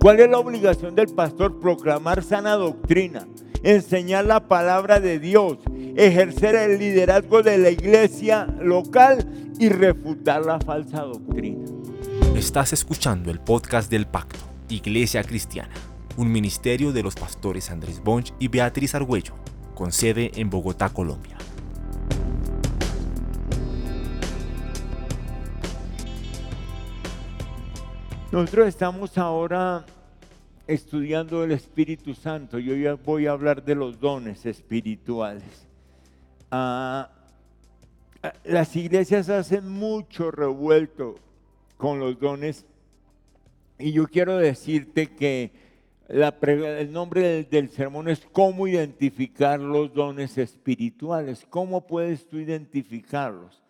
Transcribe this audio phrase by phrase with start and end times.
[0.00, 1.58] ¿Cuál es la obligación del pastor?
[1.58, 3.26] Proclamar sana doctrina,
[3.64, 5.58] enseñar la palabra de Dios,
[5.96, 9.28] ejercer el liderazgo de la iglesia local
[9.58, 11.64] y refutar la falsa doctrina.
[12.36, 14.38] Estás escuchando el podcast del Pacto,
[14.68, 15.74] Iglesia Cristiana,
[16.16, 19.34] un ministerio de los pastores Andrés Bonch y Beatriz Argüello,
[19.74, 21.38] con sede en Bogotá, Colombia.
[28.30, 29.86] Nosotros estamos ahora
[30.68, 35.66] estudiando el Espíritu Santo y hoy voy a hablar de los dones espirituales.
[36.50, 37.10] Ah,
[38.44, 41.16] las iglesias hacen mucho revuelto
[41.78, 42.66] con los dones
[43.78, 45.52] y yo quiero decirte que
[46.08, 53.62] el nombre del, del sermón es cómo identificar los dones espirituales, cómo puedes tú identificarlos.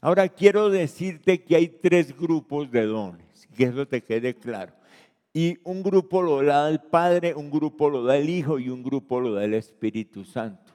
[0.00, 4.72] Ahora quiero decirte que hay tres grupos de dones que eso te quede claro.
[5.32, 8.82] Y un grupo lo da el Padre, un grupo lo da el Hijo y un
[8.82, 10.72] grupo lo da el Espíritu Santo.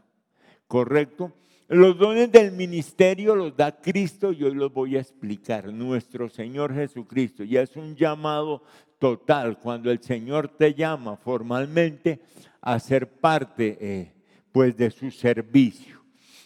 [0.67, 1.33] ¿Correcto?
[1.67, 5.73] Los dones del ministerio los da Cristo y hoy los voy a explicar.
[5.73, 7.43] Nuestro Señor Jesucristo.
[7.43, 8.63] Ya es un llamado
[8.99, 12.21] total cuando el Señor te llama formalmente
[12.61, 14.13] a ser parte eh,
[14.51, 16.01] pues de su servicio.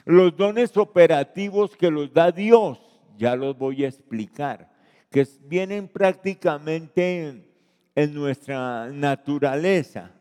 [0.06, 2.80] Los dones operativos que los da Dios,
[3.18, 4.78] ya los voy a explicar
[5.10, 7.47] que vienen prácticamente
[7.98, 10.12] en, nuestra naturaleza,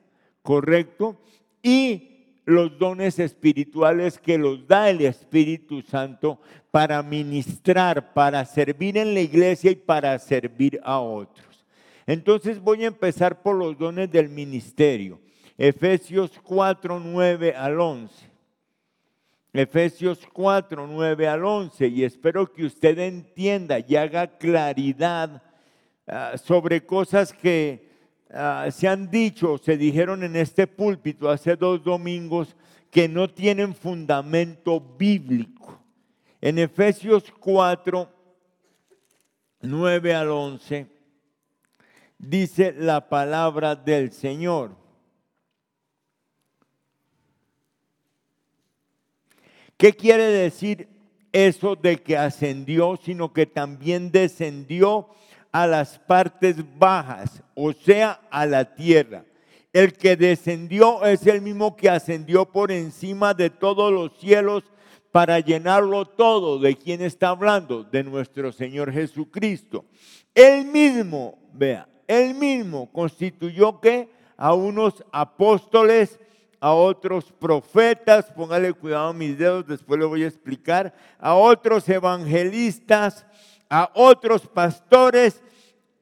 [0.41, 1.21] ¿correcto?
[1.63, 9.13] Y los dones espirituales que los da el Espíritu Santo para ministrar, para servir en
[9.13, 11.67] la iglesia y para servir a otros.
[12.07, 15.21] Entonces voy a empezar por los dones del ministerio.
[15.59, 18.37] Efesios 4, 9 al 11.
[19.53, 25.43] Efesios 4, 9 al 11, y espero que usted entienda y haga claridad
[26.07, 27.89] ah, sobre cosas que
[28.31, 32.57] ah, se han dicho, se dijeron en este púlpito hace dos domingos,
[32.91, 35.81] que no tienen fundamento bíblico.
[36.41, 38.11] En Efesios 4,
[39.61, 40.87] 9 al 11,
[42.19, 44.77] dice la palabra del Señor.
[49.77, 50.89] ¿Qué quiere decir
[51.33, 55.11] eso de que ascendió, sino que también descendió
[55.63, 59.25] a las partes bajas, o sea, a la tierra?
[59.73, 64.65] El que descendió es el mismo que ascendió por encima de todos los cielos
[65.13, 66.59] para llenarlo todo.
[66.59, 67.85] ¿De quién está hablando?
[67.85, 69.87] De nuestro Señor Jesucristo.
[70.35, 76.21] Él mismo, vea, él mismo constituyó que a unos apóstoles,
[76.61, 81.89] a otros profetas, póngale cuidado a mis dedos, después lo voy a explicar, a otros
[81.89, 83.25] evangelistas,
[83.69, 85.43] a otros pastores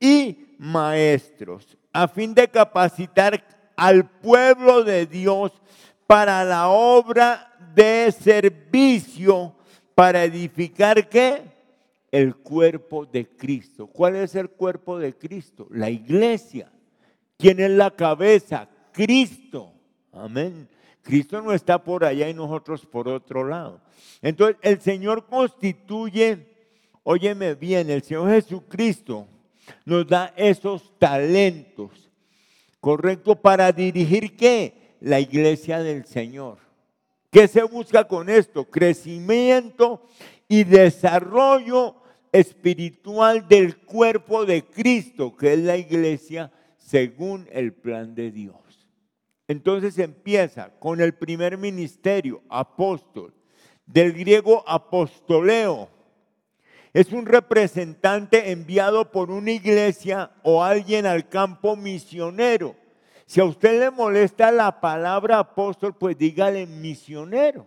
[0.01, 3.45] y maestros, a fin de capacitar
[3.77, 5.53] al pueblo de Dios
[6.07, 9.55] para la obra de servicio,
[9.95, 11.43] para edificar qué?
[12.11, 13.87] El cuerpo de Cristo.
[13.87, 15.67] ¿Cuál es el cuerpo de Cristo?
[15.71, 16.71] La iglesia.
[17.37, 18.69] ¿Quién es la cabeza?
[18.93, 19.73] Cristo.
[20.13, 20.69] Amén.
[21.03, 23.81] Cristo no está por allá y nosotros por otro lado.
[24.23, 26.54] Entonces, el Señor constituye,
[27.05, 29.29] óyeme bien, el Señor Jesucristo
[29.85, 32.11] nos da esos talentos,
[32.81, 33.37] ¿correcto?
[33.37, 34.97] Para dirigir qué?
[35.01, 36.59] La iglesia del Señor.
[37.31, 38.65] ¿Qué se busca con esto?
[38.65, 40.07] Crecimiento
[40.49, 41.97] y desarrollo
[42.33, 48.57] espiritual del cuerpo de Cristo, que es la iglesia según el plan de Dios.
[49.47, 53.35] Entonces empieza con el primer ministerio, apóstol,
[53.87, 55.89] del griego apostoleo.
[56.95, 62.77] Es un representante enviado por una iglesia o alguien al campo misionero.
[63.27, 67.67] Si a usted le molesta la palabra apóstol, pues dígale misionero.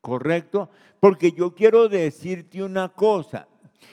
[0.00, 0.70] ¿Correcto?
[1.00, 3.48] Porque yo quiero decirte una cosa.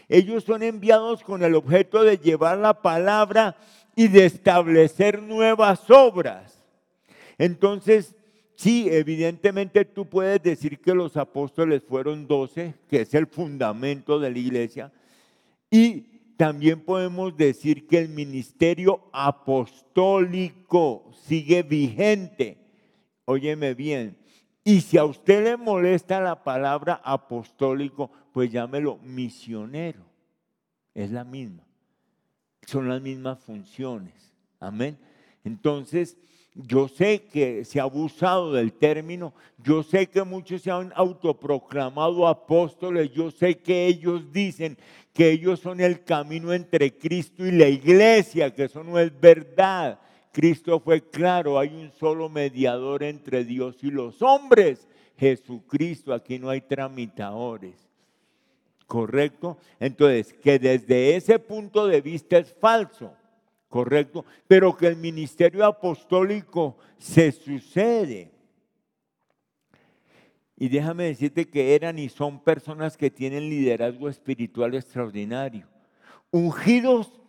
[0.07, 3.55] Ellos son enviados con el objeto de llevar la palabra
[3.96, 6.64] y de establecer nuevas obras.
[7.40, 8.16] Entonces,
[8.63, 14.31] sí, evidentemente tú puedes decir que los apóstoles fueron doce, que es el fundamento de
[14.31, 14.91] la iglesia,
[15.69, 16.01] y
[16.37, 22.57] también podemos decir que el ministerio apostólico sigue vigente.
[23.25, 24.17] Óyeme bien.
[24.63, 30.05] Y si a usted le molesta la palabra apostólico, pues llámelo misionero.
[30.93, 31.63] Es la misma.
[32.65, 34.13] Son las mismas funciones.
[34.59, 34.97] Amén.
[35.43, 36.17] Entonces,
[36.55, 39.34] yo sé que se ha abusado del término,
[39.64, 44.78] yo sé que muchos se han autoproclamado apóstoles, yo sé que ellos dicen
[45.14, 50.00] que ellos son el camino entre Cristo y la iglesia, que eso no es verdad.
[50.32, 56.49] Cristo fue claro, hay un solo mediador entre Dios y los hombres, Jesucristo, aquí no
[56.49, 57.76] hay tramitadores.
[58.85, 59.58] ¿Correcto?
[59.79, 63.14] Entonces, que desde ese punto de vista es falso
[63.73, 68.31] correcto, pero que el ministerio apostólico se sucede.
[70.55, 75.67] Y déjame decirte que eran y son personas que tienen liderazgo espiritual extraordinario,
[76.29, 77.20] ungidos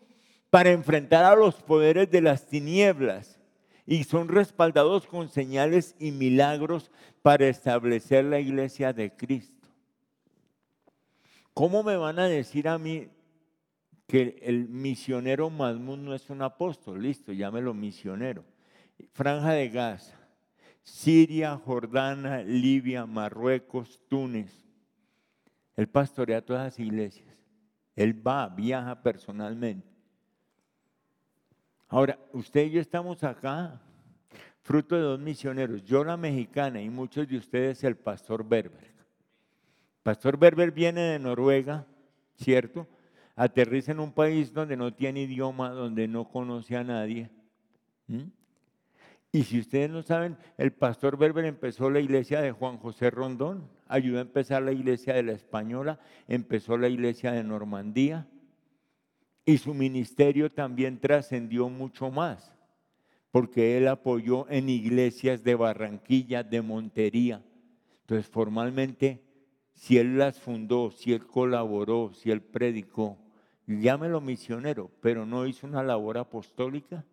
[0.51, 3.41] para enfrentar a los poderes de las tinieblas
[3.87, 6.91] y son respaldados con señales y milagros
[7.23, 9.67] para establecer la iglesia de Cristo.
[11.55, 13.09] ¿Cómo me van a decir a mí
[14.07, 18.45] que el misionero Mahmoud no es un apóstol, listo, llámelo misionero.
[19.13, 20.19] Franja de Gaza,
[20.83, 24.53] Siria, Jordana, Libia, Marruecos, Túnez.
[25.77, 27.35] Él pastorea todas las iglesias.
[27.97, 29.89] Él va, viaja personalmente.
[31.89, 33.81] Ahora, usted y yo estamos acá,
[34.63, 38.93] fruto de dos misioneros, yo la mexicana y muchos de ustedes el pastor Berber.
[40.03, 41.87] Pastor Berber viene de Noruega,
[42.35, 42.87] ¿cierto?
[43.37, 47.31] Aterriza en un país donde no tiene idioma, donde no conoce a nadie.
[49.33, 53.69] Y si ustedes no saben, el pastor Berber empezó la iglesia de Juan José Rondón,
[53.89, 55.99] ayudó a empezar la iglesia de la Española,
[56.29, 58.29] empezó la iglesia de Normandía
[59.45, 62.55] y su ministerio también trascendió mucho más,
[63.31, 67.43] porque él apoyó en iglesias de Barranquilla, de Montería.
[68.03, 69.25] Entonces, formalmente,
[69.73, 73.19] si él las fundó, si él colaboró, si él predicó,
[73.67, 77.05] llámelo misionero, pero no hizo una labor apostólica.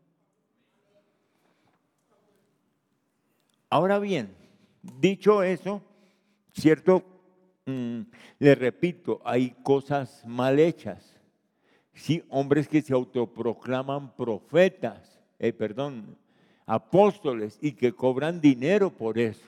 [3.70, 4.36] Ahora bien,
[4.82, 5.82] dicho eso,
[6.52, 7.04] cierto,
[7.66, 8.02] mm,
[8.40, 11.18] le repito, hay cosas mal hechas.
[11.94, 16.18] Sí, hombres que se autoproclaman profetas, eh, perdón,
[16.66, 19.48] apóstoles y que cobran dinero por eso.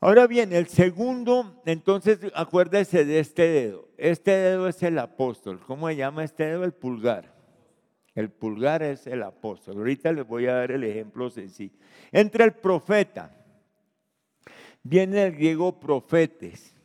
[0.00, 3.88] Ahora bien, el segundo, entonces acuérdese de este dedo.
[3.96, 5.60] Este dedo es el apóstol.
[5.66, 6.62] ¿Cómo se llama este dedo?
[6.62, 7.34] El pulgar.
[8.14, 9.76] El pulgar es el apóstol.
[9.78, 11.76] Ahorita les voy a dar el ejemplo sencillo.
[12.12, 13.34] Entre el profeta,
[14.84, 16.76] viene el griego profetes.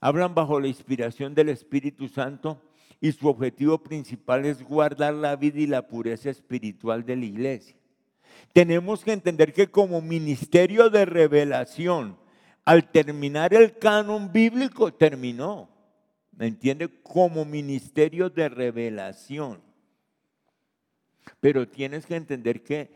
[0.00, 2.62] Hablan bajo la inspiración del Espíritu Santo
[3.00, 7.79] y su objetivo principal es guardar la vida y la pureza espiritual de la iglesia.
[8.52, 12.16] Tenemos que entender que como ministerio de revelación,
[12.64, 15.68] al terminar el canon bíblico, terminó.
[16.36, 16.88] ¿Me entiende?
[17.02, 19.60] Como ministerio de revelación.
[21.40, 22.90] Pero tienes que entender que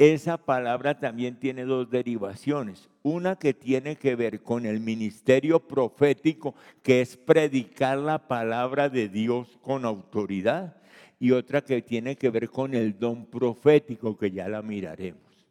[0.00, 2.88] esa palabra también tiene dos derivaciones.
[3.02, 9.08] Una que tiene que ver con el ministerio profético, que es predicar la palabra de
[9.08, 10.79] Dios con autoridad.
[11.20, 15.46] Y otra que tiene que ver con el don profético, que ya la miraremos.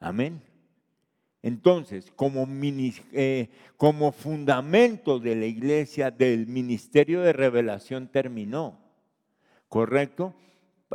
[0.00, 0.42] Amén.
[1.40, 2.46] Entonces, como,
[3.12, 8.78] eh, como, fundamento de la iglesia, del ministerio de revelación terminó,
[9.68, 10.34] ¿correcto?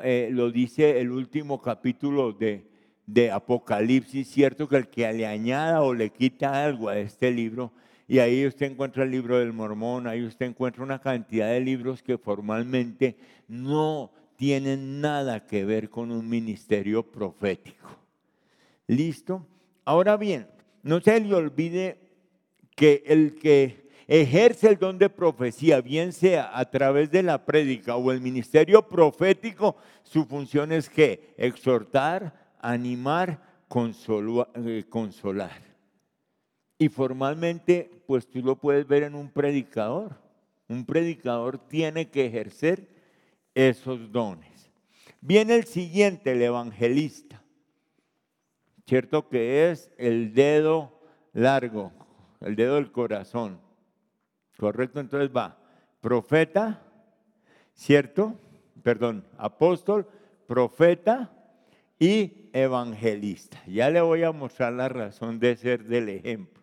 [0.04, 2.70] Eh, lo dice el último capítulo de,
[3.06, 7.72] de Apocalipsis, cierto que el que le añada o le quita algo a este libro,
[8.08, 12.04] y ahí usted encuentra el libro del mormón, ahí usted encuentra una cantidad de libros
[12.04, 13.16] que formalmente
[13.48, 17.98] no tienen nada que ver con un ministerio profético.
[18.88, 19.46] ¿Listo?
[19.86, 20.48] Ahora bien,
[20.82, 21.98] no se le olvide
[22.76, 27.96] que el que ejerce el don de profecía, bien sea a través de la prédica
[27.96, 33.42] o el ministerio profético, su función es que exhortar, animar,
[34.56, 35.73] eh, consolar.
[36.84, 40.18] Y formalmente, pues tú lo puedes ver en un predicador.
[40.68, 42.90] Un predicador tiene que ejercer
[43.56, 44.70] esos dones.
[45.22, 47.42] Viene el siguiente, el evangelista.
[48.86, 49.30] ¿cierto?
[49.30, 51.00] Que es el dedo
[51.32, 51.94] largo,
[52.42, 53.62] el dedo del corazón.
[54.58, 55.00] ¿Correcto?
[55.00, 55.58] Entonces va,
[56.02, 56.82] profeta,
[57.74, 58.36] ¿cierto?
[58.84, 60.06] Perdón, apóstol,
[60.48, 61.32] profeta
[61.98, 63.64] y evangelista.
[63.68, 66.63] Ya le voy a mostrar la razón de ser del ejemplo.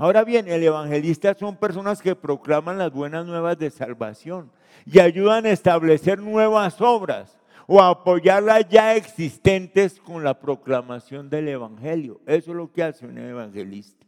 [0.00, 4.52] Ahora bien, el evangelista son personas que proclaman las buenas nuevas de salvación
[4.86, 7.36] y ayudan a establecer nuevas obras
[7.66, 12.20] o apoyar las ya existentes con la proclamación del Evangelio.
[12.26, 14.06] Eso es lo que hace un evangelista.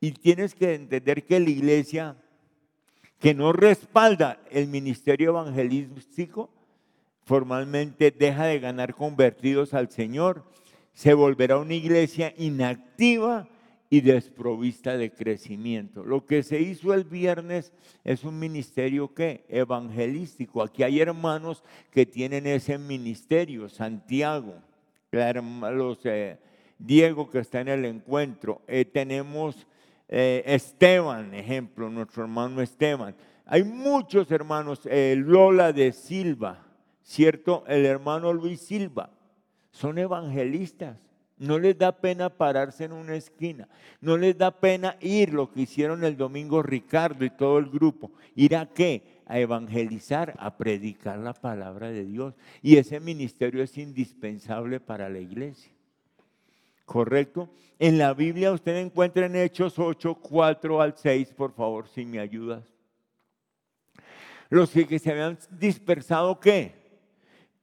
[0.00, 2.16] Y tienes que entender que la iglesia
[3.20, 6.50] que no respalda el ministerio evangelístico,
[7.24, 10.44] formalmente deja de ganar convertidos al Señor,
[10.92, 13.48] se volverá una iglesia inactiva
[13.94, 16.02] y desprovista de crecimiento.
[16.02, 17.72] Lo que se hizo el viernes
[18.02, 20.64] es un ministerio que evangelístico.
[20.64, 24.56] Aquí hay hermanos que tienen ese ministerio, Santiago,
[25.12, 26.40] los, eh,
[26.76, 29.64] Diego que está en el encuentro, eh, tenemos
[30.08, 33.14] eh, Esteban, ejemplo, nuestro hermano Esteban.
[33.46, 36.66] Hay muchos hermanos, Lola de Silva,
[37.04, 37.62] ¿cierto?
[37.68, 39.10] El hermano Luis Silva,
[39.70, 40.96] son evangelistas
[41.36, 43.68] no les da pena pararse en una esquina.
[44.00, 48.12] No les da pena ir lo que hicieron el domingo Ricardo y todo el grupo.
[48.36, 49.22] ¿Ir a qué?
[49.26, 52.34] A evangelizar, a predicar la palabra de Dios.
[52.62, 55.72] Y ese ministerio es indispensable para la iglesia.
[56.84, 57.50] ¿Correcto?
[57.78, 62.20] En la Biblia usted encuentra en Hechos 8, 4 al 6, por favor, si me
[62.20, 62.62] ayudas.
[64.50, 66.83] Los que, que se habían dispersado, ¿qué?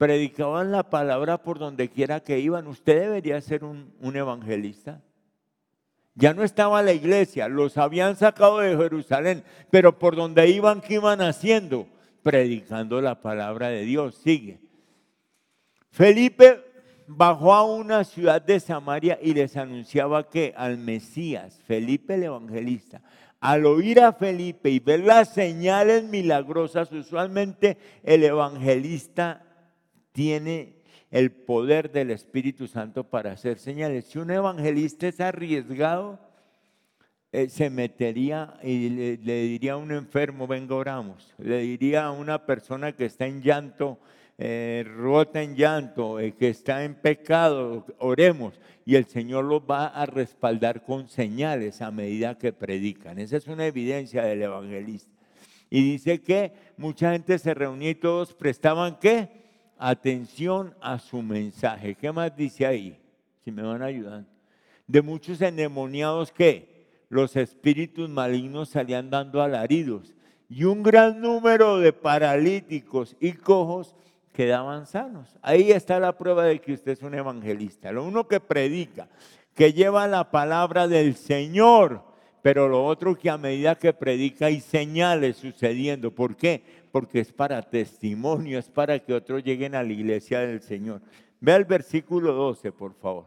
[0.02, 2.66] Predicaban la palabra por donde quiera que iban.
[2.66, 5.00] Usted debería ser un, evangelista.
[6.16, 10.94] Ya no estaba la iglesia, los habían sacado de Jerusalén, pero por donde iban, ¿qué
[10.94, 11.86] iban haciendo?
[12.24, 14.16] Predicando la palabra de Dios.
[14.16, 14.58] Sigue.
[15.92, 16.64] Felipe
[17.06, 23.02] bajó a una ciudad de Samaria y les anunciaba que al Mesías, Felipe el evangelista,
[23.38, 29.44] al oír a Felipe y ver las señales milagrosas, usualmente el evangelista
[30.12, 34.06] tiene el poder del Espíritu Santo para hacer señales.
[34.06, 36.18] Si un evangelista es arriesgado,
[37.32, 41.34] eh, se metería y le, diría a un enfermo, venga, oramos.
[41.38, 43.98] Le diría a una persona que está en llanto,
[44.38, 48.60] eh, rota en llanto, eh, que está en pecado, oremos.
[48.84, 53.18] Y el Señor los va a respaldar con señales a medida que predican.
[53.18, 55.12] Esa es una evidencia del evangelista.
[55.70, 59.41] Y dice que mucha gente se reunía y todos prestaban qué?
[59.82, 61.96] Atención a su mensaje.
[61.96, 62.98] ¿Qué más dice ahí?
[63.44, 64.24] Si me van a ayudar.
[64.86, 70.14] De muchos endemoniados que los espíritus malignos salían dando alaridos
[70.48, 73.96] y un gran número de paralíticos y cojos
[74.32, 75.36] quedaban sanos.
[75.42, 77.90] Ahí está la prueba de que usted es un evangelista.
[77.90, 79.08] Lo uno que predica,
[79.54, 82.04] que lleva la palabra del Señor,
[82.42, 86.10] pero lo otro que a medida que predica hay señales sucediendo.
[86.10, 86.62] ¿Por qué?
[86.92, 91.00] porque es para testimonio, es para que otros lleguen a la iglesia del Señor.
[91.40, 93.26] Ve el versículo 12, por favor.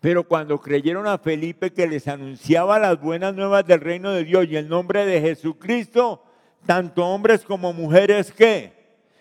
[0.00, 4.46] Pero cuando creyeron a Felipe que les anunciaba las buenas nuevas del reino de Dios
[4.48, 6.24] y el nombre de Jesucristo,
[6.64, 8.72] tanto hombres como mujeres que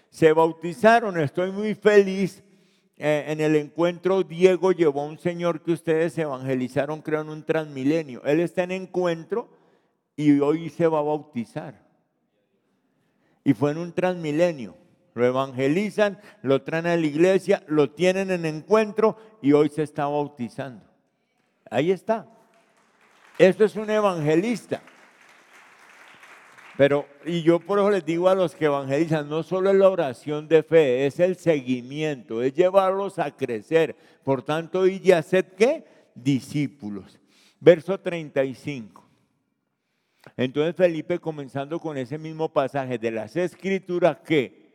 [0.10, 1.20] se bautizaron.
[1.20, 2.42] Estoy muy feliz.
[2.98, 7.44] Eh, en el encuentro Diego llevó a un señor que ustedes evangelizaron, creo, en un
[7.44, 8.24] transmilenio.
[8.24, 9.50] Él está en encuentro
[10.16, 11.84] y hoy se va a bautizar
[13.44, 14.76] y fue en un transmilenio.
[15.16, 20.08] Lo evangelizan, lo traen a la iglesia, lo tienen en encuentro y hoy se está
[20.08, 20.86] bautizando.
[21.70, 22.28] Ahí está.
[23.38, 24.82] Esto es un evangelista.
[26.78, 29.90] Pero, y yo por eso les digo a los que evangelizan, no solo es la
[29.90, 33.96] oración de fe, es el seguimiento, es llevarlos a crecer.
[34.24, 35.86] Por tanto, y ya sed qué?
[36.16, 37.20] Discípulos.
[37.60, 39.04] Verso 35.
[40.36, 44.72] Entonces Felipe, comenzando con ese mismo pasaje de las escrituras que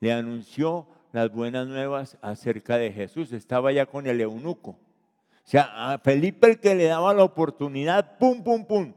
[0.00, 4.70] le anunció las buenas nuevas acerca de Jesús, estaba ya con el eunuco.
[4.72, 8.92] O sea, a Felipe el que le daba la oportunidad, pum, pum, pum.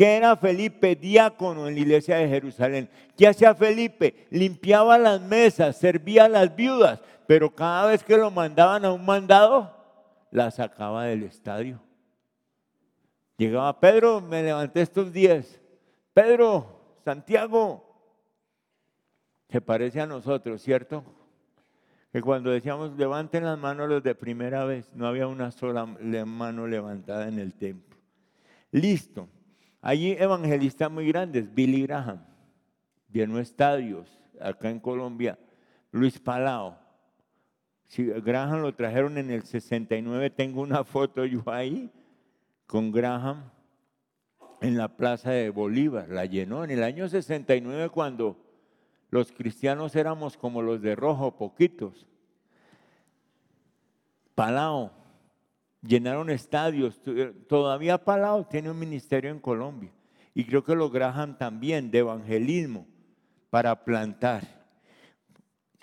[0.00, 0.96] ¿Qué era Felipe?
[0.96, 2.88] Diácono en la iglesia de Jerusalén.
[3.18, 4.26] ¿Qué hacía Felipe?
[4.30, 9.04] Limpiaba las mesas, servía a las viudas, pero cada vez que lo mandaban a un
[9.04, 9.76] mandado,
[10.30, 11.82] la sacaba del estadio.
[13.36, 15.60] Llegaba Pedro, me levanté estos días.
[16.14, 17.84] Pedro, Santiago,
[19.50, 21.04] se parece a nosotros, ¿cierto?
[22.10, 26.66] Que cuando decíamos levanten las manos los de primera vez, no había una sola mano
[26.66, 27.98] levantada en el templo.
[28.70, 29.28] Listo.
[29.82, 32.22] Allí evangelistas muy grandes, Billy Graham,
[33.10, 34.08] llenó estadios
[34.40, 35.38] acá en Colombia,
[35.90, 36.78] Luis Palao.
[37.86, 41.90] Si Graham lo trajeron en el 69, tengo una foto yo ahí
[42.66, 43.50] con Graham
[44.60, 48.36] en la plaza de Bolívar, la llenó en el año 69 cuando
[49.10, 52.06] los cristianos éramos como los de rojo, poquitos.
[54.34, 54.92] Palao,
[55.82, 57.00] llenaron estadios,
[57.48, 59.90] todavía Palao tiene un ministerio en Colombia
[60.34, 62.86] y creo que los Graham también de evangelismo
[63.50, 64.60] para plantar.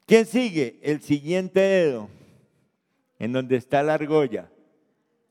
[0.05, 0.79] ¿Quién sigue?
[0.81, 2.09] El siguiente dedo,
[3.19, 4.49] en donde está la argolla.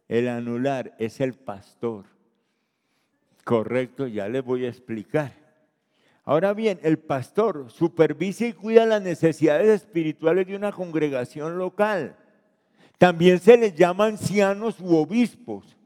[0.06, 2.04] El anular es el pastor.
[3.42, 5.32] Correcto, ya les voy a explicar.
[6.24, 12.16] Ahora bien, el pastor supervisa y cuida las necesidades espirituales de una congregación local.
[12.98, 15.76] También se les llama ancianos u obispos.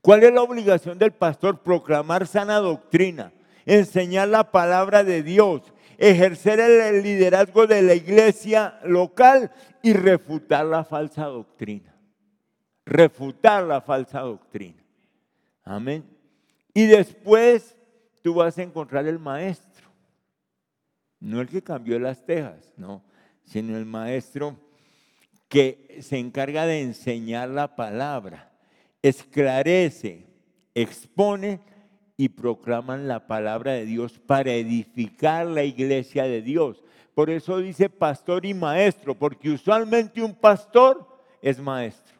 [0.00, 1.62] ¿Cuál es la obligación del pastor?
[1.62, 3.32] Proclamar sana doctrina,
[3.64, 5.62] enseñar la palabra de Dios,
[5.96, 9.50] ejercer el liderazgo de la iglesia local
[9.82, 11.94] y refutar la falsa doctrina.
[12.84, 14.82] Refutar la falsa doctrina.
[15.62, 16.04] Amén.
[16.74, 17.76] Y después
[18.22, 19.88] tú vas a encontrar el maestro.
[21.20, 23.02] No el que cambió las tejas, no,
[23.44, 24.58] sino el maestro
[25.54, 28.50] que se encarga de enseñar la palabra,
[29.02, 30.26] esclarece,
[30.74, 31.60] expone
[32.16, 36.82] y proclaman la palabra de Dios para edificar la iglesia de Dios.
[37.14, 41.06] Por eso dice pastor y maestro, porque usualmente un pastor
[41.40, 42.16] es maestro.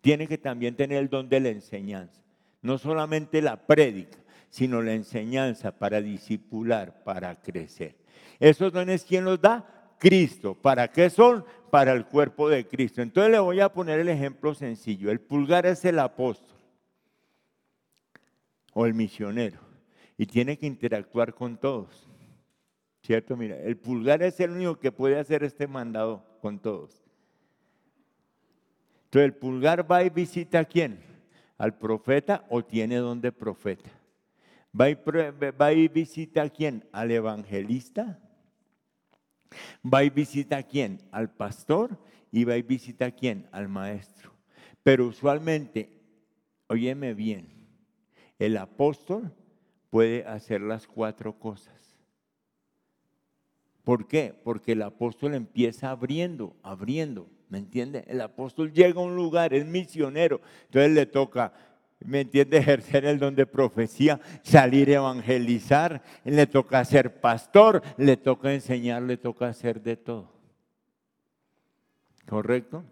[0.00, 2.22] Tiene que también tener el don de la enseñanza,
[2.62, 4.16] no solamente la prédica,
[4.48, 7.96] sino la enseñanza para disipular, para crecer.
[8.40, 9.74] Esos dones, ¿quién los da?
[9.98, 10.54] Cristo.
[10.54, 11.44] ¿Para qué son?
[11.74, 13.02] Para el cuerpo de Cristo.
[13.02, 15.10] Entonces le voy a poner el ejemplo sencillo.
[15.10, 16.56] El pulgar es el apóstol
[18.72, 19.58] o el misionero
[20.16, 22.08] y tiene que interactuar con todos.
[23.02, 23.36] ¿Cierto?
[23.36, 27.02] Mira, el pulgar es el único que puede hacer este mandado con todos.
[29.06, 31.00] Entonces el pulgar va y visita a quién?
[31.58, 33.90] Al profeta o tiene donde profeta.
[34.80, 36.88] Va y, visita a quién?
[36.92, 38.20] Al evangelista.
[39.84, 41.00] Va y visita a quién?
[41.10, 41.98] Al pastor.
[42.30, 43.48] Y va y visita a quién?
[43.52, 44.32] Al maestro.
[44.82, 45.88] Pero usualmente,
[46.68, 47.48] óyeme bien,
[48.38, 49.32] el apóstol
[49.90, 51.96] puede hacer las cuatro cosas.
[53.84, 54.34] ¿Por qué?
[54.42, 58.04] Porque el apóstol empieza abriendo, abriendo, ¿me entiende?
[58.08, 61.52] El apóstol llega a un lugar, es misionero, entonces le toca
[62.00, 62.58] ¿me entiende?
[62.58, 69.02] Ejercer el don de profecía, salir a evangelizar, le toca ser pastor, le toca enseñar,
[69.02, 70.32] le toca hacer de todo.
[72.26, 72.84] ¿Correcto?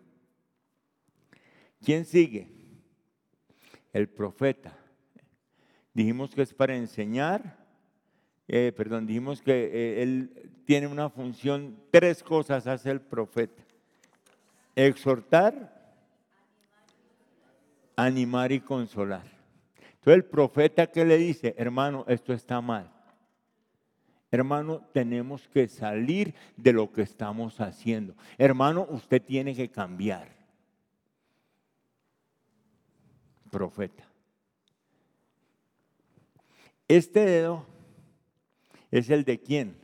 [1.84, 2.48] ¿Quién sigue?
[3.92, 4.78] El profeta.
[5.94, 7.58] Dijimos que es para enseñar,
[8.48, 13.62] eh, perdón, dijimos que eh, él tiene una función, tres cosas hace el profeta.
[14.74, 15.81] Exhortar,
[17.96, 19.24] animar y consolar.
[19.76, 22.90] Entonces el profeta que le dice, hermano, esto está mal.
[24.32, 28.14] Hermano, tenemos que salir de lo que estamos haciendo.
[28.38, 30.26] Hermano, usted tiene que cambiar.
[33.50, 34.04] Profeta.
[36.88, 37.66] Este dedo
[38.90, 39.76] es el de quién?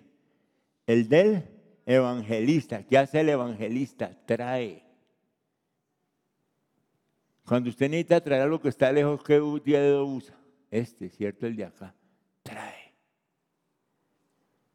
[0.87, 1.45] El del
[1.85, 2.83] evangelista.
[2.83, 4.11] ¿Qué hace el evangelista?
[4.27, 4.88] Trae.
[7.49, 10.37] Cuando usted necesita traer algo que está lejos, ¿qué dedo usa?
[10.71, 11.47] Este, ¿cierto?
[11.47, 11.95] El de acá.
[12.43, 12.93] Trae.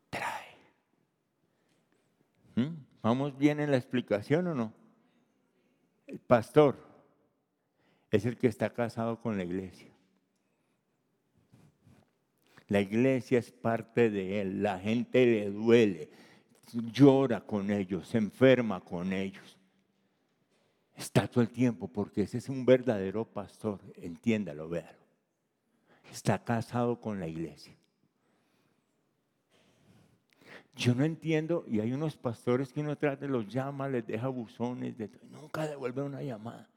[0.10, 0.58] Trae.
[2.56, 2.76] ¿Mm?
[3.04, 4.74] ¿Vamos bien en la explicación o no?
[6.08, 6.76] El pastor
[8.10, 9.92] es el que está casado con la iglesia.
[12.70, 14.64] La iglesia es parte de él.
[14.64, 16.10] La gente le duele,
[16.92, 19.60] llora con ellos, se enferma con ellos.
[20.96, 25.04] Está todo el tiempo porque ese es un verdadero pastor, entiéndalo, véalo.
[26.12, 27.76] Está casado con la iglesia.
[30.76, 34.96] Yo no entiendo, y hay unos pastores que uno trata, los llama, les deja buzones,
[35.30, 36.68] nunca devuelven una llamada.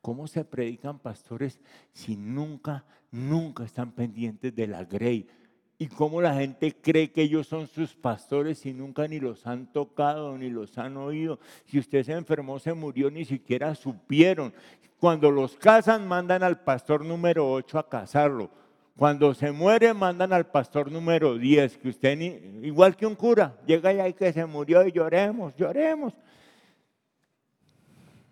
[0.00, 1.60] ¿Cómo se predican pastores
[1.92, 5.28] si nunca, nunca están pendientes de la grey?
[5.78, 9.66] Y cómo la gente cree que ellos son sus pastores y nunca ni los han
[9.72, 11.38] tocado ni los han oído.
[11.66, 14.54] Si usted se enfermó, se murió, ni siquiera supieron.
[14.98, 18.50] Cuando los casan, mandan al pastor número 8 a casarlo.
[18.96, 23.54] Cuando se muere, mandan al pastor número 10, que usted, ni, igual que un cura,
[23.66, 26.14] llega y que se murió y lloremos, lloremos.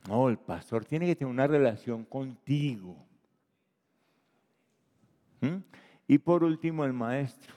[0.08, 2.96] No, el pastor tiene que tener una relación contigo.
[5.42, 5.56] ¿Mm?
[6.06, 7.54] Y por último, el maestro.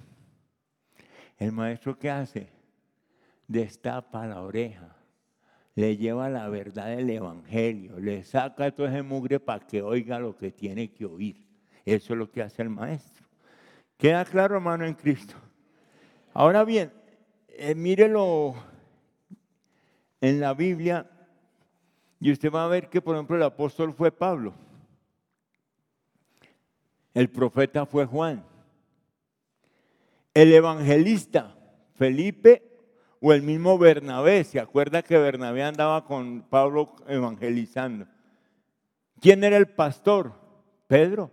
[1.38, 2.50] El maestro qué hace?
[3.48, 4.96] Destapa la oreja,
[5.76, 10.36] le lleva la verdad del Evangelio, le saca todo ese mugre para que oiga lo
[10.36, 11.48] que tiene que oír.
[11.86, 13.26] Eso es lo que hace el maestro.
[13.98, 15.36] ¿Queda claro, hermano, en Cristo?
[16.34, 16.92] Ahora bien,
[17.48, 18.56] eh, mírelo
[20.20, 21.10] en la Biblia
[22.20, 24.54] y usted va a ver que, por ejemplo, el apóstol fue Pablo.
[27.18, 28.44] El profeta fue Juan.
[30.36, 31.58] El evangelista,
[31.96, 32.62] Felipe
[33.20, 34.44] o el mismo Bernabé.
[34.44, 38.06] ¿Se acuerda que Bernabé andaba con Pablo evangelizando?
[39.20, 40.36] ¿Quién era el pastor?
[40.86, 41.32] Pedro.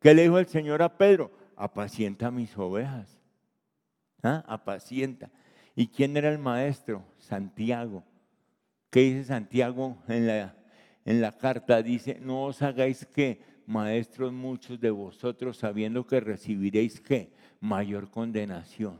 [0.00, 1.30] ¿Qué le dijo el Señor a Pedro?
[1.54, 3.16] Apacienta mis ovejas.
[4.24, 4.42] ¿Ah?
[4.48, 5.30] Apacienta.
[5.76, 7.04] ¿Y quién era el maestro?
[7.18, 8.02] Santiago.
[8.90, 10.56] ¿Qué dice Santiago en la,
[11.04, 11.80] en la carta?
[11.80, 17.32] Dice, no os hagáis que maestros muchos de vosotros, sabiendo que recibiréis qué?
[17.60, 18.98] Mayor condenación.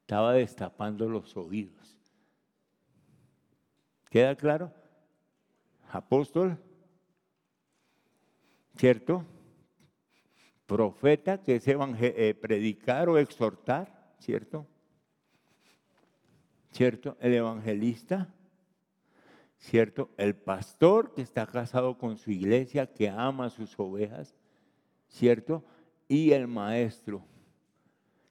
[0.00, 1.98] Estaba destapando los oídos.
[4.10, 4.72] ¿Queda claro?
[5.90, 6.58] Apóstol,
[8.76, 9.24] ¿cierto?
[10.66, 14.66] Profeta, que es eh, predicar o exhortar, ¿cierto?
[16.70, 17.16] ¿Cierto?
[17.20, 18.34] El evangelista,
[19.58, 20.10] ¿cierto?
[20.16, 24.34] El pastor que está casado con su iglesia, que ama sus ovejas,
[25.08, 25.64] ¿cierto?
[26.08, 27.22] Y el maestro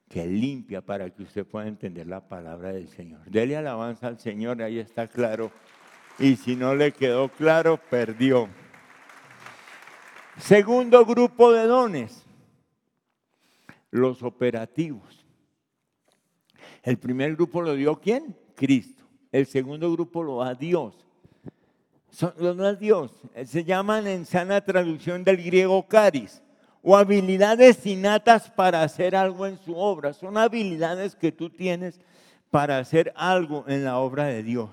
[0.10, 3.26] que limpia para que usted pueda entender la palabra del Señor.
[3.26, 5.52] Dele alabanza al Señor, ahí está claro.
[6.18, 8.48] Y si no le quedó claro, perdió.
[10.38, 12.26] Segundo grupo de dones,
[13.92, 15.26] los operativos.
[16.84, 18.38] El primer grupo lo dio quién?
[18.56, 19.04] Cristo.
[19.32, 21.07] El segundo grupo lo da Dios
[22.18, 26.42] son, Dios, eh, se llaman en sana traducción del griego caris,
[26.82, 30.14] o habilidades innatas para hacer algo en su obra.
[30.14, 32.00] Son habilidades que tú tienes
[32.50, 34.72] para hacer algo en la obra de Dios.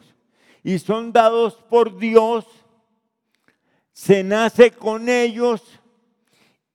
[0.63, 2.47] Y son dados por Dios,
[3.93, 5.63] se nace con ellos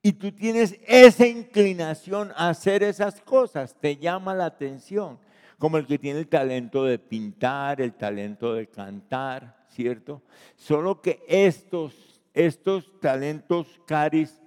[0.04, 5.18] y tú tienes esa inclinación a hacer esas cosas, te llama la atención,
[5.58, 10.22] como el que tiene el talento de pintar, el talento de cantar ¿cierto?
[10.56, 14.42] Solo que estos, estos talentos caris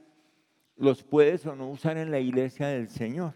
[0.77, 3.35] los puedes o no usar en la iglesia del Señor.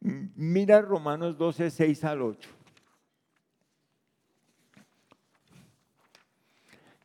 [0.00, 2.50] Mira Romanos 12, 6 al 8.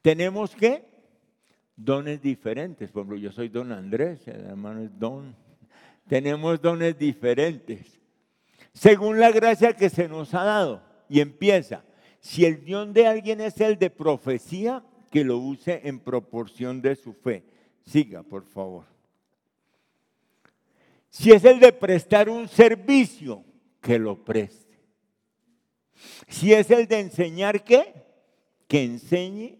[0.02, 0.86] Tenemos que
[1.76, 2.92] dones diferentes.
[2.92, 5.36] Por ejemplo, yo soy don Andrés, el hermano es don.
[6.08, 8.00] Tenemos dones diferentes.
[8.74, 10.84] Según la gracia que se nos ha dado.
[11.08, 11.84] Y empieza.
[12.20, 16.96] Si el don de alguien es el de profecía, que lo use en proporción de
[16.96, 17.44] su fe.
[17.86, 18.86] Siga, por favor.
[21.10, 23.44] Si es el de prestar un servicio,
[23.82, 24.80] que lo preste.
[26.28, 27.94] Si es el de enseñar, ¿qué?
[28.68, 29.58] Que enseñe.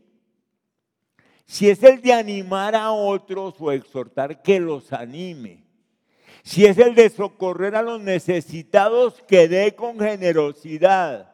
[1.46, 5.64] Si es el de animar a otros o exhortar, que los anime.
[6.44, 11.29] Si es el de socorrer a los necesitados, que dé con generosidad.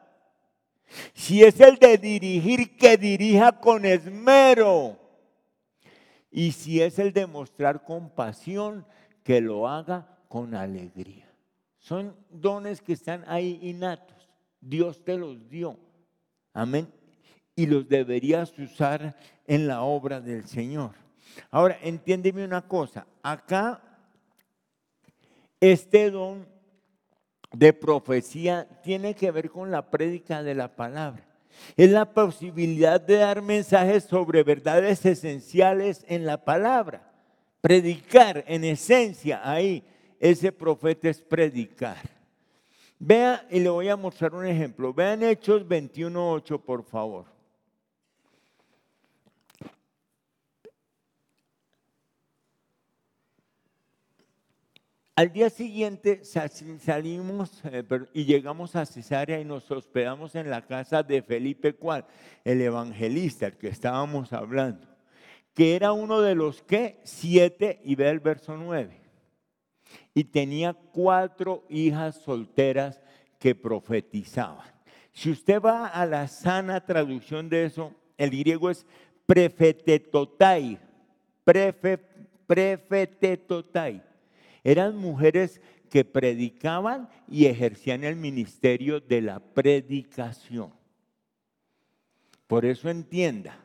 [1.14, 4.98] Si es el de dirigir, que dirija con esmero.
[6.32, 8.86] Y si es el de mostrar compasión,
[9.24, 11.28] que lo haga con alegría.
[11.80, 14.30] Son dones que están ahí innatos.
[14.60, 15.78] Dios te los dio.
[16.54, 16.92] Amén.
[17.56, 20.92] Y los deberías usar en la obra del Señor.
[21.52, 23.08] Ahora, entiéndeme una cosa.
[23.22, 23.82] Acá,
[25.60, 26.48] este don
[27.58, 31.24] de profecía tiene que ver con la prédica de la palabra.
[31.78, 37.12] Es la posibilidad de dar mensajes sobre verdades esenciales en la palabra.
[37.62, 39.84] Predicar, en esencia, ahí,
[40.20, 41.98] ese profeta es predicar.
[43.00, 44.94] Vea, y le voy a mostrar un ejemplo.
[44.94, 47.35] Vean Hechos 21.8, por favor.
[55.18, 61.04] Al día siguiente salimos eh, y llegamos a Cesarea y nos hospedamos en la casa
[61.04, 62.06] de Felipe, ¿cuál?
[62.44, 64.86] El evangelista, el que estábamos hablando,
[65.54, 69.00] que era uno de los que siete, y ve el verso nueve,
[70.14, 73.02] y tenía cuatro hijas solteras
[73.40, 74.68] que profetizaban.
[75.14, 78.86] Si usted va a la sana traducción de eso, el griego es
[79.26, 80.78] prefetetotai,
[81.46, 82.00] prefe,
[82.46, 84.15] prefetetotai
[84.66, 90.74] eran mujeres que predicaban y ejercían el ministerio de la predicación.
[92.48, 93.58] Por eso entienda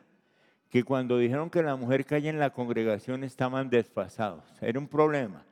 [0.69, 4.45] que cuando dijeron que la mujer caía en la congregación estaban desfasados.
[4.61, 5.43] Era un problema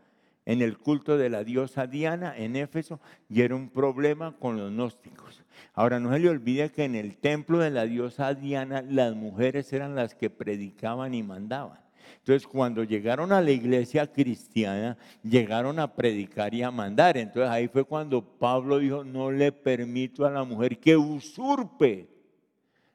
[0.46, 4.72] en el culto de la diosa Diana en Éfeso y era un problema con los
[4.72, 5.44] gnósticos.
[5.74, 9.74] Ahora no se le olvide que en el templo de la diosa Diana las mujeres
[9.74, 11.89] eran las que predicaban y mandaban.
[12.20, 17.18] Entonces, cuando llegaron a la iglesia cristiana, llegaron a predicar y a mandar.
[17.18, 22.08] Entonces, ahí fue cuando Pablo dijo, no le permito a la mujer que usurpe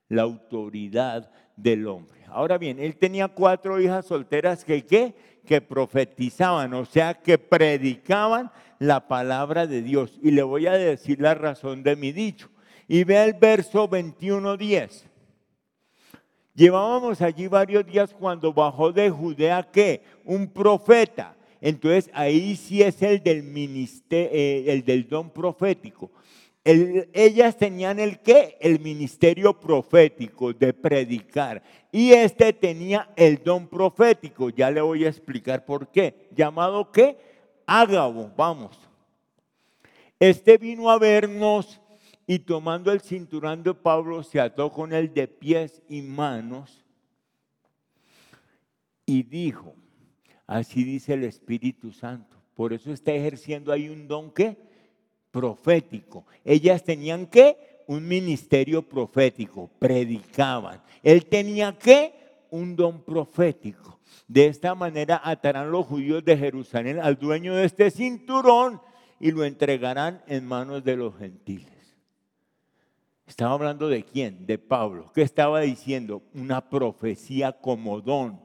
[0.08, 2.20] la autoridad del hombre.
[2.28, 5.14] Ahora bien, él tenía cuatro hijas solteras que ¿qué?
[5.44, 10.18] Que profetizaban, o sea, que predicaban la palabra de Dios.
[10.22, 12.50] Y le voy a decir la razón de mi dicho.
[12.86, 15.04] Y vea el verso 21.10.
[16.54, 23.02] Llevábamos allí varios días cuando bajó de Judea que un profeta, Entonces ahí sí es
[23.02, 26.10] el del, ministerio, eh, el del don profético.
[26.64, 28.56] ellas tenían el qué?
[28.60, 31.62] El ministerio profético de predicar.
[31.90, 34.50] Y este tenía el don profético.
[34.50, 36.28] Ya le voy a explicar por qué.
[36.36, 37.16] Llamado qué?
[37.66, 38.30] Ágabo.
[38.36, 38.78] Vamos.
[40.20, 41.80] Este vino a vernos
[42.26, 46.84] y tomando el cinturón de Pablo se ató con él de pies y manos
[49.06, 49.74] y dijo,
[50.46, 52.36] así dice el Espíritu Santo.
[52.54, 54.56] Por eso está ejerciendo ahí un don que
[55.30, 56.24] profético.
[56.44, 60.80] Ellas tenían que un ministerio profético, predicaban.
[61.02, 62.14] Él tenía que
[62.50, 63.98] un don profético.
[64.26, 68.80] De esta manera atarán los judíos de Jerusalén al dueño de este cinturón
[69.20, 71.73] y lo entregarán en manos de los gentiles.
[73.26, 74.46] Estaba hablando de quién?
[74.46, 75.10] De Pablo.
[75.14, 76.22] ¿Qué estaba diciendo?
[76.34, 78.40] Una profecía como don.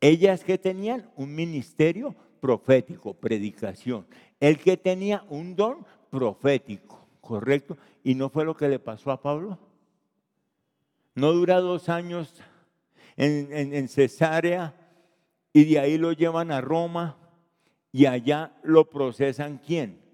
[0.00, 4.06] Ellas que tenían un ministerio profético, predicación.
[4.38, 7.76] El que tenía un don profético, ¿correcto?
[8.04, 9.58] ¿Y no fue lo que le pasó a Pablo?
[11.14, 12.34] No dura dos años
[13.16, 14.74] en, en Cesarea
[15.52, 17.18] y de ahí lo llevan a Roma
[17.90, 20.07] y allá lo procesan quién?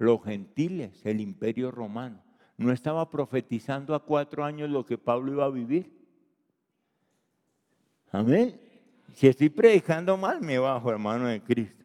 [0.00, 2.22] Los gentiles, el imperio romano.
[2.56, 5.92] ¿No estaba profetizando a cuatro años lo que Pablo iba a vivir?
[8.10, 8.58] Amén.
[9.12, 11.84] Si estoy predicando mal, me bajo, hermano de Cristo.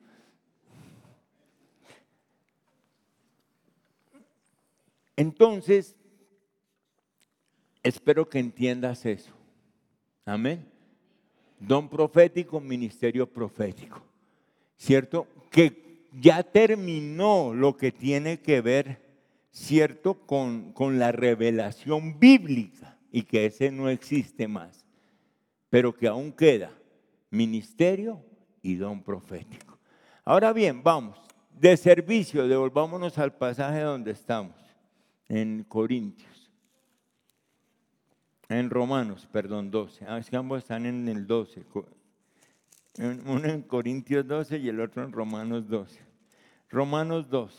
[5.17, 5.93] Entonces,
[7.83, 9.33] espero que entiendas eso.
[10.23, 10.65] Amén.
[11.59, 14.01] Don profético, ministerio profético.
[14.77, 15.27] ¿Cierto?
[15.51, 15.84] Que
[16.19, 19.01] ya terminó lo que tiene que ver,
[19.51, 20.15] ¿cierto?
[20.25, 24.85] Con, con la revelación bíblica y que ese no existe más,
[25.69, 26.71] pero que aún queda
[27.29, 28.23] ministerio
[28.61, 29.77] y don profético.
[30.23, 31.17] Ahora bien, vamos,
[31.51, 34.55] de servicio, devolvámonos al pasaje donde estamos,
[35.27, 36.51] en Corintios,
[38.49, 40.05] en Romanos, perdón, 12.
[40.07, 41.63] Ah, es que ambos están en el 12,
[42.97, 45.99] uno en Corintios 12 y el otro en Romanos 12.
[46.69, 47.55] Romanos 12.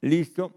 [0.00, 0.52] ¿Listo?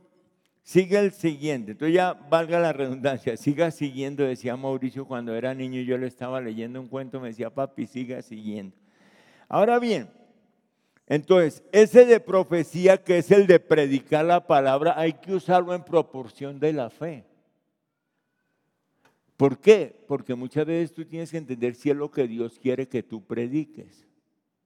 [0.64, 1.72] Sigue el siguiente.
[1.72, 6.42] Entonces ya valga la redundancia, siga siguiendo, decía Mauricio cuando era niño, yo le estaba
[6.42, 8.76] leyendo un cuento, me decía, papi, siga siguiendo.
[9.48, 10.10] Ahora bien,
[11.10, 15.84] entonces, ese de profecía que es el de predicar la palabra, hay que usarlo en
[15.84, 17.26] proporción de la fe.
[19.40, 19.96] ¿Por qué?
[20.06, 23.24] Porque muchas veces tú tienes que entender si es lo que Dios quiere que tú
[23.26, 24.06] prediques,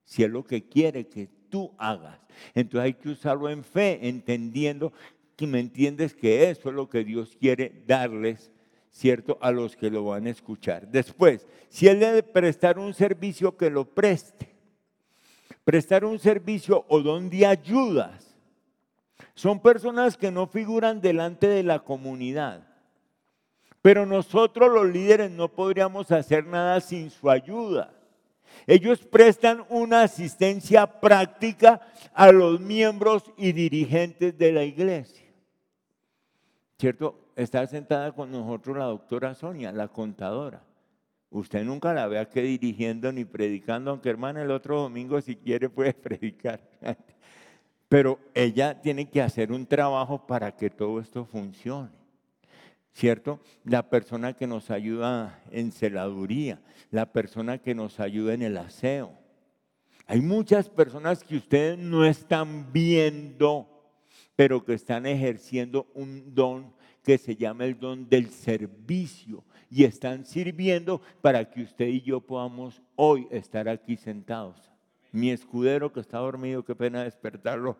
[0.03, 2.19] si es lo que quiere que tú hagas.
[2.55, 4.91] Entonces hay que usarlo en fe, entendiendo
[5.35, 8.51] que me entiendes que eso es lo que Dios quiere darles,
[8.89, 9.37] ¿cierto?
[9.41, 10.87] A los que lo van a escuchar.
[10.87, 14.55] Después, si Él debe prestar un servicio, que lo preste.
[15.63, 18.35] Prestar un servicio o donde ayudas.
[19.35, 22.72] Son personas que no figuran delante de la comunidad.
[23.83, 27.93] Pero nosotros los líderes no podríamos hacer nada sin su ayuda.
[28.65, 31.81] Ellos prestan una asistencia práctica
[32.15, 35.23] a los miembros y dirigentes de la iglesia.
[36.83, 37.31] ¿cierto?
[37.37, 40.61] Está sentada con nosotros la doctora Sonia, la contadora.
[41.29, 45.69] Usted nunca la ve aquí dirigiendo ni predicando, aunque hermana el otro domingo si quiere
[45.69, 46.59] puede predicar.
[47.87, 52.02] Pero ella tiene que hacer un trabajo para que todo esto funcione.
[52.93, 53.39] ¿Cierto?
[53.63, 59.11] La persona que nos ayuda en celaduría, la persona que nos ayuda en el aseo.
[60.05, 63.73] Hay muchas personas que ustedes no están viendo
[64.35, 70.25] pero que están ejerciendo un don que se llama el don del servicio y están
[70.25, 74.71] sirviendo para que usted y yo podamos hoy estar aquí sentados.
[75.11, 77.77] Mi escudero que está dormido, qué pena despertarlo,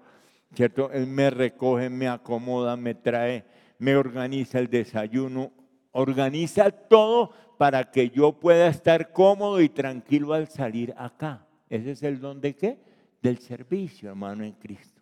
[0.53, 0.91] ¿cierto?
[0.91, 3.45] Él me recoge, me acomoda, me trae,
[3.79, 5.51] me organiza el desayuno,
[5.91, 11.45] organiza todo para que yo pueda estar cómodo y tranquilo al salir acá.
[11.69, 12.77] Ese es el don de qué?
[13.21, 15.01] Del servicio, hermano, en Cristo.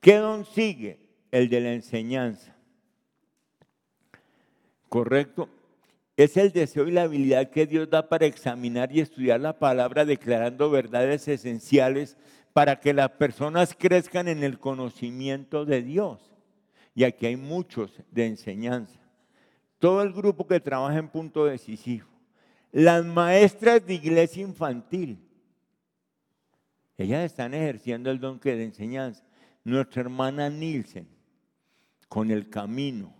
[0.00, 0.98] ¿Qué don sigue?
[1.30, 2.56] El de la enseñanza.
[4.88, 5.48] ¿Correcto?
[6.16, 10.04] Es el deseo y la habilidad que Dios da para examinar y estudiar la palabra,
[10.04, 12.18] declarando verdades esenciales
[12.52, 16.31] para que las personas crezcan en el conocimiento de Dios.
[16.94, 19.00] Y aquí hay muchos de enseñanza.
[19.78, 22.06] Todo el grupo que trabaja en punto decisivo.
[22.70, 25.18] Las maestras de iglesia infantil.
[26.96, 29.24] Ellas están ejerciendo el don que de enseñanza
[29.64, 31.06] nuestra hermana Nielsen
[32.08, 33.14] con el camino,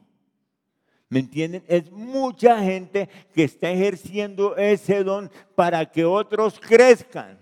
[1.12, 1.62] ¿Me entienden?
[1.68, 7.38] Es mucha gente que está ejerciendo ese don para que otros crezcan.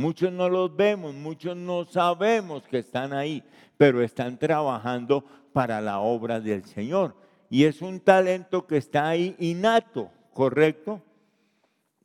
[0.00, 3.44] Muchos no los vemos, muchos no sabemos que están ahí,
[3.76, 7.14] pero están trabajando para la obra del Señor.
[7.50, 11.02] Y es un talento que está ahí innato, ¿correcto?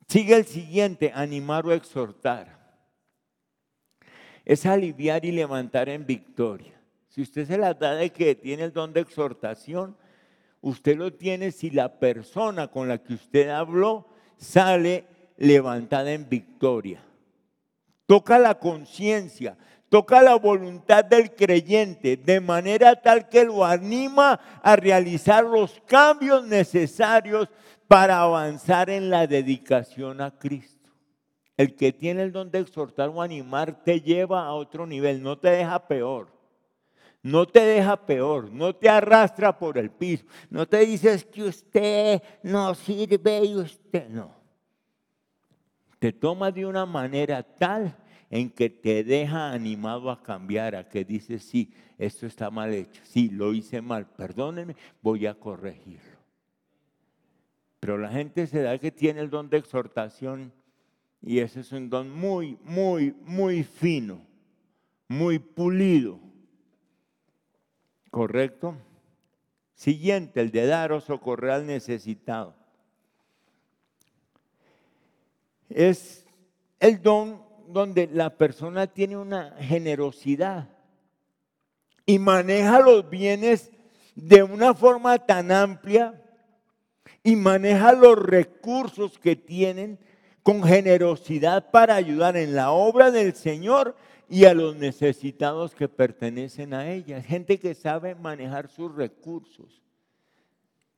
[0.08, 2.58] Sigue el siguiente, animar o exhortar.
[4.44, 6.78] Es aliviar y levantar en victoria.
[7.08, 9.96] Si usted se la da de que tiene el don de exhortación,
[10.60, 14.06] usted lo tiene si la persona con la que usted habló
[14.36, 15.06] sale
[15.38, 17.02] levantada en victoria.
[18.06, 19.56] Toca la conciencia,
[19.88, 26.46] toca la voluntad del creyente de manera tal que lo anima a realizar los cambios
[26.46, 27.48] necesarios
[27.88, 30.90] para avanzar en la dedicación a Cristo.
[31.56, 35.38] El que tiene el don de exhortar o animar te lleva a otro nivel, no
[35.38, 36.36] te deja peor.
[37.22, 42.22] No te deja peor, no te arrastra por el piso, no te dices que usted
[42.44, 44.35] no sirve y usted no.
[45.98, 47.96] Te toma de una manera tal
[48.30, 53.00] en que te deja animado a cambiar, a que dices, sí, esto está mal hecho,
[53.04, 56.16] sí, lo hice mal, perdónenme, voy a corregirlo.
[57.80, 60.52] Pero la gente se da que tiene el don de exhortación
[61.22, 64.20] y ese es un don muy, muy, muy fino,
[65.08, 66.20] muy pulido.
[68.10, 68.76] ¿Correcto?
[69.74, 72.54] Siguiente, el de dar o socorrer al necesitado.
[75.68, 76.26] Es
[76.80, 80.68] el don donde la persona tiene una generosidad
[82.04, 83.70] y maneja los bienes
[84.14, 86.22] de una forma tan amplia
[87.22, 89.98] y maneja los recursos que tienen
[90.42, 93.96] con generosidad para ayudar en la obra del Señor
[94.28, 97.20] y a los necesitados que pertenecen a ella.
[97.20, 99.82] Gente que sabe manejar sus recursos.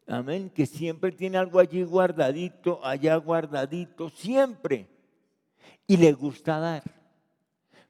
[0.09, 0.51] Amén.
[0.51, 4.89] Que siempre tiene algo allí guardadito, allá guardadito, siempre
[5.87, 6.83] y le gusta dar.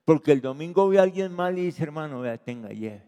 [0.05, 3.03] Porque el domingo ve a alguien mal y dice, hermano, vea, tenga, lleve.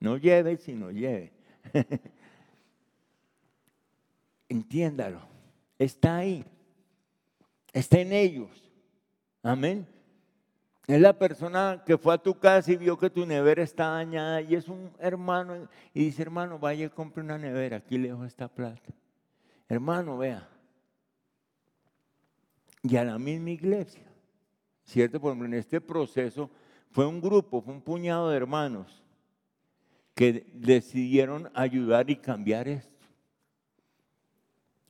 [0.00, 1.32] No lleve, sino lleve.
[4.48, 5.20] Entiéndalo.
[5.78, 6.44] Está ahí.
[7.72, 8.50] Está en ellos.
[9.42, 9.86] Amén.
[10.86, 14.42] Es la persona que fue a tu casa y vio que tu nevera está dañada
[14.42, 18.24] y es un hermano y dice, hermano, vaya y compre una nevera, aquí le dejo
[18.24, 18.92] esta plata.
[19.66, 20.46] Hermano, vea,
[22.82, 24.02] y a la misma iglesia.
[24.84, 25.18] ¿Cierto?
[25.18, 26.50] Por ejemplo, en este proceso
[26.90, 29.02] fue un grupo, fue un puñado de hermanos
[30.14, 32.92] que decidieron ayudar y cambiar esto.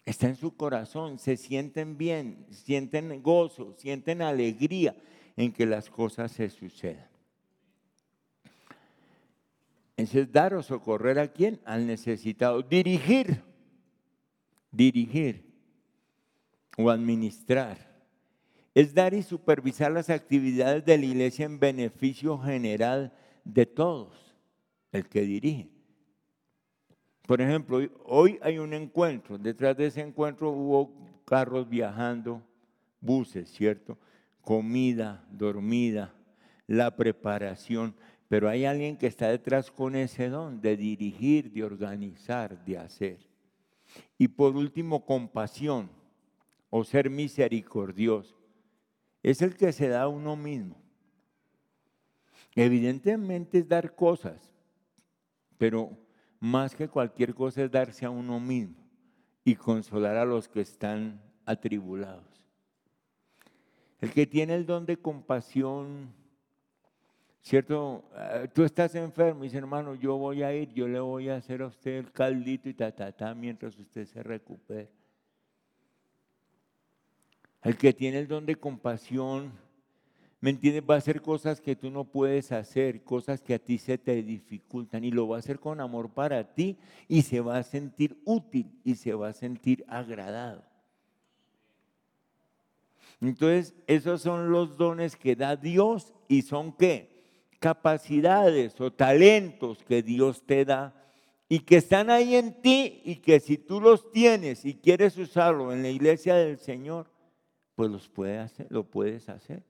[0.04, 4.94] Está en su corazón, se sienten bien, sienten gozo, sienten alegría
[5.36, 7.08] en que las cosas se sucedan.
[9.96, 11.60] Entonces, dar o socorrer a quién?
[11.64, 12.62] Al necesitado.
[12.62, 13.42] Dirigir,
[14.72, 15.44] dirigir
[16.76, 17.94] o administrar
[18.74, 23.12] es dar y supervisar las actividades de la iglesia en beneficio general
[23.44, 24.34] de todos,
[24.90, 25.70] el que dirige.
[27.26, 30.92] Por ejemplo, hoy hay un encuentro, detrás de ese encuentro hubo
[31.24, 32.42] carros viajando,
[33.00, 33.96] buses, ¿cierto?
[34.44, 36.14] Comida, dormida,
[36.66, 37.94] la preparación,
[38.28, 43.18] pero hay alguien que está detrás con ese don de dirigir, de organizar, de hacer.
[44.18, 45.90] Y por último, compasión
[46.70, 48.36] o ser misericordioso.
[49.22, 50.76] Es el que se da a uno mismo.
[52.54, 54.50] Evidentemente es dar cosas,
[55.58, 55.96] pero
[56.38, 58.76] más que cualquier cosa es darse a uno mismo
[59.44, 62.33] y consolar a los que están atribulados.
[64.04, 66.12] El que tiene el don de compasión,
[67.40, 68.04] ¿cierto?
[68.14, 71.36] Ah, tú estás enfermo y dice, hermano, yo voy a ir, yo le voy a
[71.36, 74.90] hacer a usted el caldito y ta, ta, ta, mientras usted se recupere.
[77.62, 79.50] El que tiene el don de compasión,
[80.38, 80.84] ¿me entiendes?
[80.86, 84.22] Va a hacer cosas que tú no puedes hacer, cosas que a ti se te
[84.22, 86.76] dificultan y lo va a hacer con amor para ti
[87.08, 90.73] y se va a sentir útil y se va a sentir agradado.
[93.20, 97.22] Entonces, esos son los dones que da Dios y son qué?
[97.58, 100.94] Capacidades o talentos que Dios te da
[101.48, 105.72] y que están ahí en ti y que si tú los tienes y quieres usarlo
[105.72, 107.10] en la iglesia del Señor,
[107.74, 109.62] pues los puede hacer, lo puedes hacer.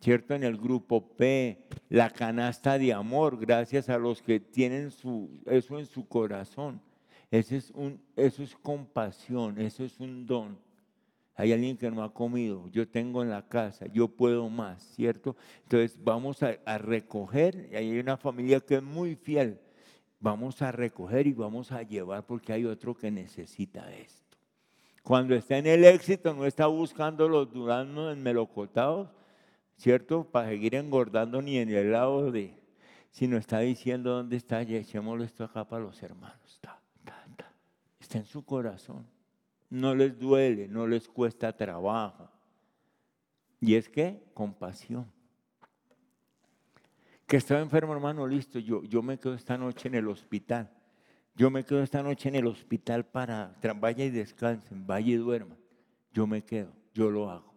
[0.00, 0.34] ¿Cierto?
[0.34, 5.78] En el grupo P, la canasta de amor, gracias a los que tienen su, eso
[5.78, 6.80] en su corazón.
[7.30, 10.58] Es, un, eso es compasión, eso es un don.
[11.36, 15.36] Hay alguien que no ha comido, yo tengo en la casa, yo puedo más, ¿cierto?
[15.64, 19.60] Entonces vamos a, recoger, y hay una familia que es muy fiel,
[20.18, 24.38] vamos a recoger y vamos a llevar porque hay otro que necesita esto.
[25.02, 29.10] Cuando está en el éxito, no está buscando los duraznos melocotados,
[29.76, 30.24] ¿cierto?
[30.24, 32.54] Para seguir engordando ni en el lado de,
[33.10, 36.60] sino está diciendo dónde está y echémoslo esto acá para los hermanos.
[38.00, 39.15] Está en su corazón.
[39.68, 42.30] No les duele, no les cuesta trabajo.
[43.60, 45.10] Y es que compasión.
[47.26, 48.58] Que estaba enfermo, hermano, listo.
[48.58, 50.70] Yo, yo me quedo esta noche en el hospital.
[51.36, 55.58] Yo me quedo esta noche en el hospital para, vaya y descansen, vaya y duerman.
[56.10, 57.54] Yo me quedo, yo lo hago.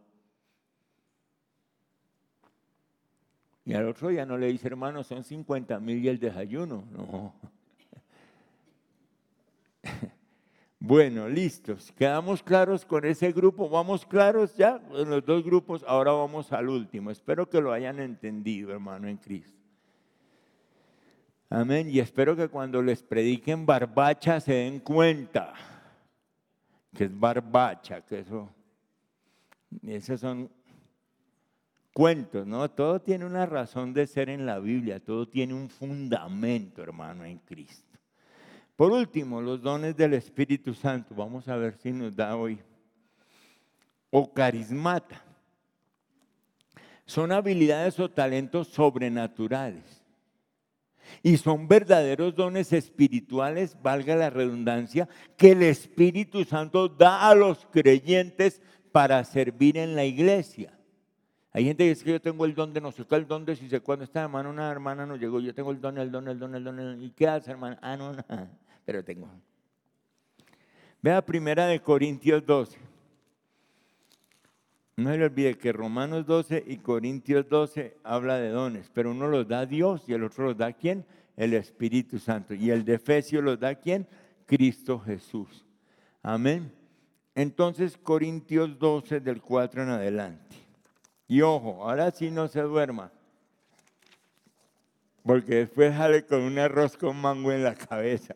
[3.63, 6.83] Y al otro día no le dice, hermano, son 50 mil y el desayuno.
[6.91, 7.33] No.
[10.79, 11.91] Bueno, listos.
[11.91, 13.69] ¿Quedamos claros con ese grupo?
[13.69, 14.81] ¿Vamos claros ya?
[14.93, 17.11] En los dos grupos, ahora vamos al último.
[17.11, 19.59] Espero que lo hayan entendido, hermano, en Cristo.
[21.49, 21.89] Amén.
[21.89, 25.53] Y espero que cuando les prediquen barbacha se den cuenta
[26.95, 28.49] que es barbacha, que eso,
[29.83, 30.49] esos son
[31.93, 32.69] cuentos, ¿no?
[32.71, 37.39] Todo tiene una razón de ser en la Biblia, todo tiene un fundamento, hermano, en
[37.39, 37.88] Cristo.
[38.79, 41.13] Por último, los dones del Espíritu Santo.
[41.13, 42.61] Vamos a ver si nos da hoy.
[44.09, 45.21] O carismata.
[47.05, 49.83] Son habilidades o talentos sobrenaturales
[51.21, 57.65] y son verdaderos dones espirituales, valga la redundancia, que el Espíritu Santo da a los
[57.73, 58.61] creyentes
[58.93, 60.71] para servir en la iglesia.
[61.51, 63.43] Hay gente que dice que yo tengo el don de no sé qué, el don
[63.43, 66.09] de si sé cuándo esta hermana, una hermana nos llegó, yo tengo el don, el
[66.09, 67.77] don, el don, el don, ¿y qué hace hermana?
[67.81, 68.23] Ah, no, no,
[68.89, 69.29] pero tengo.
[70.99, 72.75] Vea primera de Corintios 12.
[74.97, 79.27] No se le olvide que Romanos 12 y Corintios 12 habla de dones, pero uno
[79.27, 81.05] los da Dios y el otro los da quién?
[81.37, 82.55] El Espíritu Santo.
[82.55, 84.07] Y el de Efesios los da quién?
[84.47, 85.67] Cristo Jesús.
[86.23, 86.73] Amén.
[87.35, 90.55] Entonces Corintios 12 del 4 en adelante.
[91.27, 93.11] Y ojo, ahora sí no se duerma.
[95.29, 98.33] Porque después sale con un arroz con mango en la cabeza.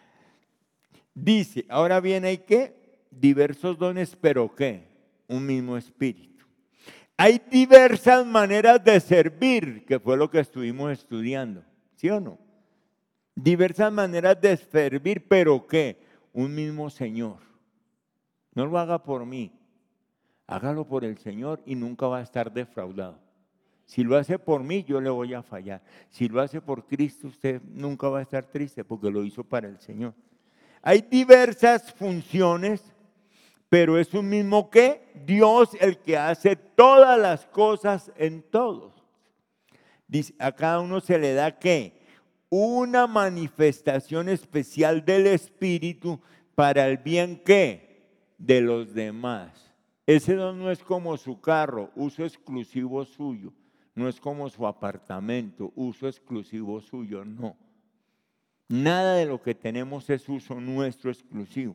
[1.14, 4.88] Dice, ahora viene hay que diversos dones, pero ¿qué?
[5.28, 6.46] un mismo espíritu.
[7.18, 11.62] Hay diversas maneras de servir, que fue lo que estuvimos estudiando,
[11.94, 12.38] ¿sí o no?
[13.34, 16.00] Diversas maneras de servir, pero ¿qué?
[16.32, 17.40] Un mismo Señor.
[18.54, 19.52] No lo haga por mí,
[20.46, 23.25] hágalo por el Señor y nunca va a estar defraudado.
[23.86, 25.80] Si lo hace por mí, yo le voy a fallar.
[26.10, 29.68] Si lo hace por Cristo, usted nunca va a estar triste porque lo hizo para
[29.68, 30.12] el Señor.
[30.82, 32.82] Hay diversas funciones
[33.68, 38.92] pero es un mismo que Dios el que hace todas las cosas en todos.
[40.06, 42.00] Dice, a cada uno se le da que
[42.48, 46.20] una manifestación especial del Espíritu
[46.54, 48.06] para el bien que
[48.38, 49.74] de los demás.
[50.06, 53.52] Ese don no es como su carro, uso exclusivo suyo.
[53.96, 57.56] No es como su apartamento, uso exclusivo suyo, no.
[58.68, 61.74] Nada de lo que tenemos es uso nuestro exclusivo.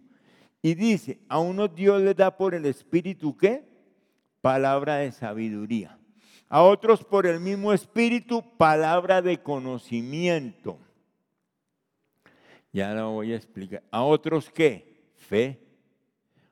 [0.61, 3.67] Y dice, a uno Dios le da por el Espíritu qué?
[4.39, 5.97] Palabra de sabiduría.
[6.47, 10.77] A otros por el mismo Espíritu, palabra de conocimiento.
[12.71, 13.81] Ya lo voy a explicar.
[13.89, 15.09] A otros qué?
[15.15, 15.59] Fe.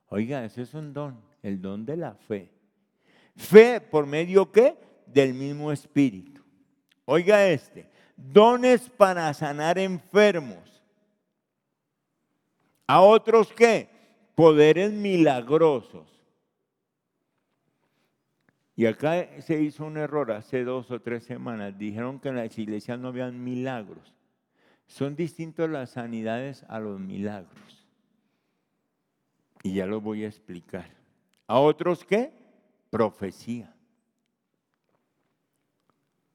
[0.07, 2.49] Oiga, ese es un don, el don de la fe.
[3.35, 4.88] Fe por medio qué?
[5.13, 6.41] Del mismo Espíritu.
[7.05, 10.83] Oiga este, dones para sanar enfermos.
[12.87, 13.99] A otros qué?
[14.39, 16.07] poderes milagrosos.
[18.73, 21.77] Y acá se hizo un error hace dos o tres semanas.
[21.77, 24.13] Dijeron que en las iglesias no habían milagros.
[24.87, 27.85] Son distintos las sanidades a los milagros.
[29.61, 30.89] Y ya lo voy a explicar.
[31.47, 32.31] ¿A otros qué?
[32.89, 33.75] Profecía.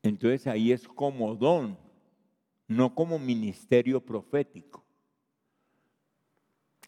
[0.05, 1.79] Entonces ahí es como don,
[2.69, 4.85] no como ministerio profético.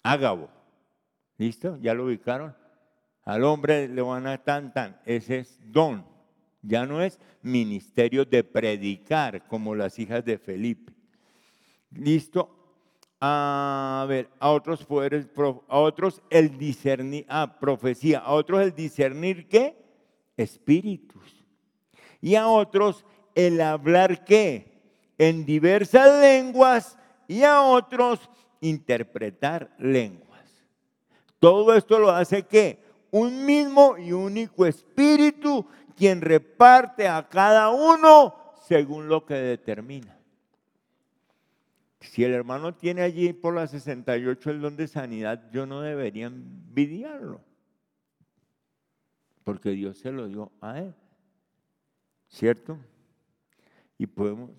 [0.02, 0.50] Ágabo.
[1.38, 1.78] ¿Listo?
[1.80, 2.54] ¿Ya lo ubicaron?
[3.22, 5.00] Al hombre le van a tan tan.
[5.06, 6.04] Ese es don.
[6.60, 10.92] Ya no es ministerio de predicar como las hijas de Felipe.
[11.90, 12.50] ¿Listo?
[13.18, 15.26] A ver, a otros poderes,
[15.68, 19.74] a otros el discernir, ah, profecía, a otros el discernir qué?
[20.36, 21.35] Espíritus.
[22.26, 23.04] Y a otros
[23.36, 24.82] el hablar qué?
[25.16, 26.98] En diversas lenguas
[27.28, 28.28] y a otros
[28.60, 30.42] interpretar lenguas.
[31.38, 38.34] Todo esto lo hace que un mismo y único espíritu quien reparte a cada uno
[38.66, 40.18] según lo que determina.
[42.00, 46.26] Si el hermano tiene allí por la 68 el don de sanidad, yo no debería
[46.26, 47.40] envidiarlo.
[49.44, 50.92] Porque Dios se lo dio a él.
[52.28, 52.78] ¿Cierto?
[53.98, 54.50] Y podemos,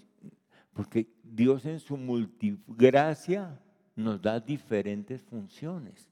[0.74, 3.59] porque Dios en su multigracia
[3.95, 6.07] nos da diferentes funciones.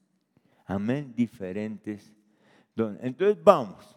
[0.64, 2.12] Amén, diferentes.
[2.76, 3.96] Entonces vamos,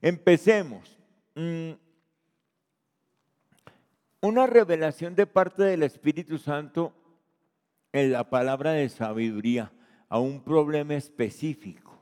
[0.00, 0.98] empecemos.
[1.34, 1.72] Mm,
[4.20, 6.92] una revelación de parte del Espíritu Santo
[7.92, 9.72] en la palabra de sabiduría
[10.08, 11.97] a un problema específico.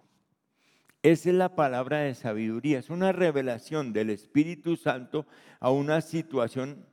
[1.06, 5.24] Esa es la palabra de sabiduría, es una revelación del Espíritu Santo
[5.60, 6.84] a una situación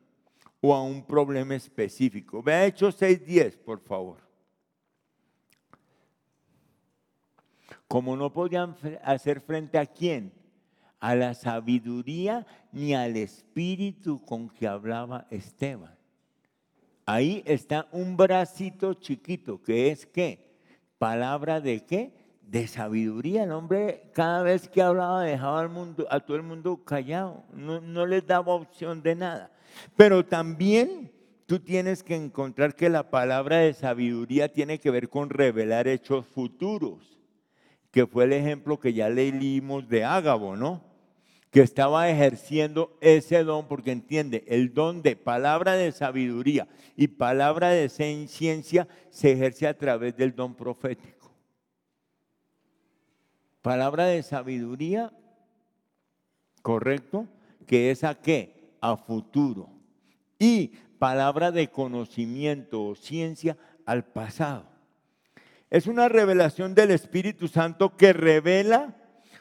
[0.62, 2.44] o a un problema específico.
[2.44, 4.20] Vea Hechos 6.10, por favor.
[7.88, 10.32] Como no podían hacer frente a quién?
[11.00, 15.98] a la sabiduría ni al espíritu con que hablaba Esteban.
[17.08, 20.56] Ahí está un bracito chiquito que es qué?
[21.00, 22.23] Palabra de qué?
[22.48, 23.44] De sabiduría.
[23.44, 27.82] El hombre cada vez que hablaba dejaba al mundo, a todo el mundo callado, no,
[27.82, 29.52] no les daba opción de nada.
[29.96, 31.12] Pero también
[31.46, 36.28] tú tienes que encontrar que la palabra de sabiduría tiene que ver con revelar hechos
[36.28, 37.20] futuros,
[37.92, 40.94] que fue el ejemplo que ya leímos de Ágabo, ¿no?
[41.54, 47.70] que estaba ejerciendo ese don, porque entiende, el don de palabra de sabiduría y palabra
[47.70, 51.23] de ciencia se ejerce a través del don profético.
[53.64, 55.14] Palabra de sabiduría,
[56.62, 57.30] correcto,
[57.66, 58.76] que es a qué?
[58.82, 59.70] A futuro.
[60.38, 63.56] Y palabra de conocimiento o ciencia
[63.86, 64.66] al pasado.
[65.70, 68.98] Es una revelación del Espíritu Santo que revela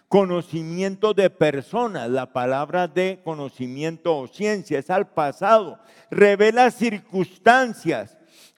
[0.06, 2.08] conocimiento de personas.
[2.08, 5.80] La palabra de conocimiento o ciencia es al pasado.
[6.12, 8.16] Revela circunstancias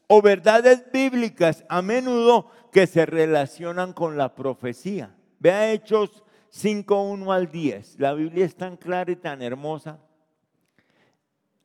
[0.09, 5.15] o verdades bíblicas a menudo que se relacionan con la profecía.
[5.45, 8.01] Vea Hechos 5, 1 al 10.
[8.01, 9.99] La Biblia es tan clara y tan hermosa.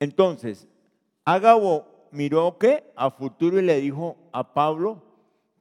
[0.01, 0.67] Entonces,
[1.23, 5.01] Agabo miró que a futuro y le dijo a Pablo,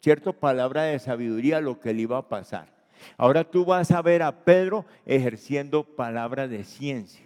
[0.01, 2.75] cierto, palabra de sabiduría, lo que le iba a pasar.
[3.17, 7.25] Ahora tú vas a ver a Pedro ejerciendo palabra de ciencia,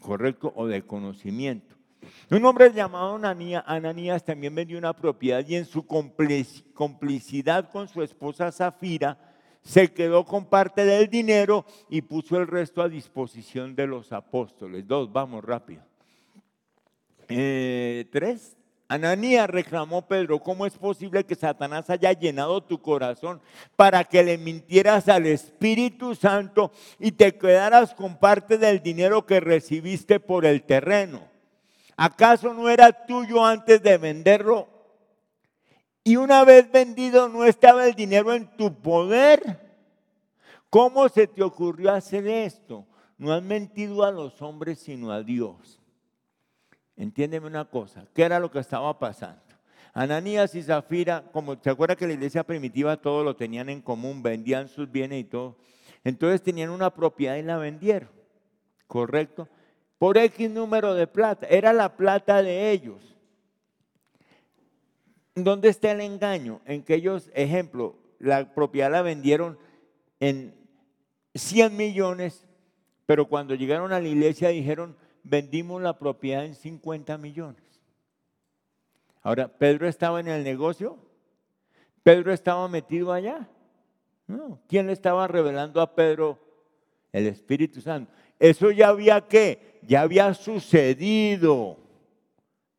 [0.00, 0.52] ¿correcto?
[0.56, 1.76] O de conocimiento.
[2.32, 8.50] Un hombre llamado Ananías también vendió una propiedad y en su complicidad con su esposa
[8.50, 9.28] Zafira
[9.62, 14.86] se quedó con parte del dinero y puso el resto a disposición de los apóstoles.
[14.86, 15.82] Dos, vamos rápido.
[17.28, 18.56] Eh, tres,
[18.88, 23.40] Ananías reclamó Pedro, ¿cómo es posible que Satanás haya llenado tu corazón
[23.74, 29.40] para que le mintieras al Espíritu Santo y te quedaras con parte del dinero que
[29.40, 31.26] recibiste por el terreno?
[31.96, 34.68] ¿Acaso no era tuyo antes de venderlo?
[36.04, 39.60] Y una vez vendido no estaba el dinero en tu poder.
[40.68, 42.86] ¿Cómo se te ocurrió hacer esto?
[43.18, 45.78] No has mentido a los hombres sino a Dios.
[46.96, 49.40] Entiéndeme una cosa, ¿qué era lo que estaba pasando?
[49.94, 54.22] Ananías y Zafira, como te acuerdas que la iglesia primitiva todo lo tenían en común,
[54.22, 55.56] vendían sus bienes y todo.
[56.04, 58.08] Entonces tenían una propiedad y la vendieron,
[58.86, 59.48] ¿correcto?
[59.98, 63.11] Por X número de plata, era la plata de ellos.
[65.34, 66.60] ¿Dónde está el engaño?
[66.66, 69.58] En que ellos, ejemplo, la propiedad la vendieron
[70.20, 70.54] en
[71.34, 72.46] 100 millones,
[73.06, 77.62] pero cuando llegaron a la iglesia dijeron, vendimos la propiedad en 50 millones.
[79.22, 80.98] Ahora, ¿Pedro estaba en el negocio?
[82.02, 83.48] ¿Pedro estaba metido allá?
[84.68, 86.38] ¿Quién le estaba revelando a Pedro?
[87.12, 88.10] El Espíritu Santo.
[88.38, 89.78] Eso ya había qué?
[89.82, 91.81] Ya había sucedido.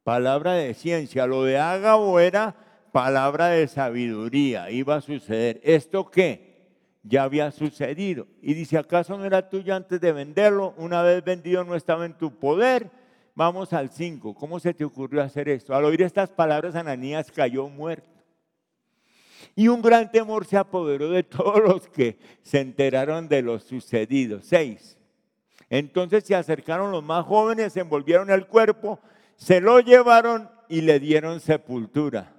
[0.04, 1.26] Palabra de ciencia.
[1.28, 2.56] Lo de Ágabo era
[2.92, 4.70] palabra de sabiduría.
[4.70, 5.60] Iba a suceder.
[5.64, 6.54] ¿Esto qué?
[7.04, 8.28] ya había sucedido.
[8.42, 10.74] Y dice, ¿acaso no era tuyo antes de venderlo?
[10.78, 12.90] Una vez vendido no estaba en tu poder.
[13.36, 14.34] Vamos al 5.
[14.34, 15.76] ¿Cómo se te ocurrió hacer esto?
[15.76, 18.10] Al oír estas palabras, Ananías cayó muerto.
[19.56, 24.42] Y un gran temor se apoderó de todos los que se enteraron de lo sucedido.
[24.42, 24.98] 6.
[25.70, 29.00] Entonces se acercaron los más jóvenes, se envolvieron el cuerpo,
[29.44, 32.34] se lo llevaron y le dieron sepultura.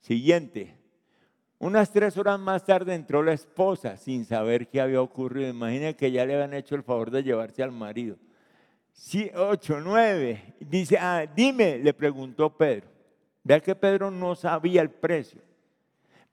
[0.00, 0.74] Siguiente.
[1.60, 5.48] Unas tres horas más tarde entró la esposa sin saber qué había ocurrido.
[5.48, 8.16] Imaginen que ya le habían hecho el favor de llevarse al marido.
[8.92, 10.56] Sí, ocho, nueve.
[10.58, 12.88] Dice, ah, dime, le preguntó Pedro.
[13.44, 15.40] Vea que Pedro no sabía el precio.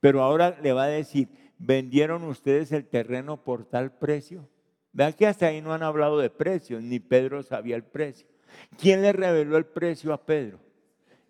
[0.00, 4.48] Pero ahora le va a decir, ¿vendieron ustedes el terreno por tal precio?
[4.92, 8.33] Vea que hasta ahí no han hablado de precios, ni Pedro sabía el precio.
[8.78, 10.64] ¿Quién le reveló el precio a Pedro?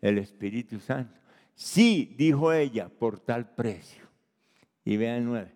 [0.04, 1.18] el Espíritu Santo.
[1.54, 4.04] Sí, dijo ella, por tal precio.
[4.84, 5.54] Y vean nueve.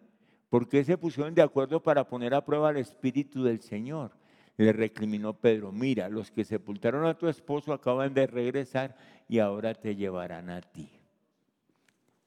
[0.49, 4.13] ¿Por qué se pusieron de acuerdo para poner a prueba al Espíritu del Señor?
[4.57, 8.97] Le recriminó Pedro, mira, los que sepultaron a tu esposo acaban de regresar
[9.29, 10.89] y ahora te llevarán a ti.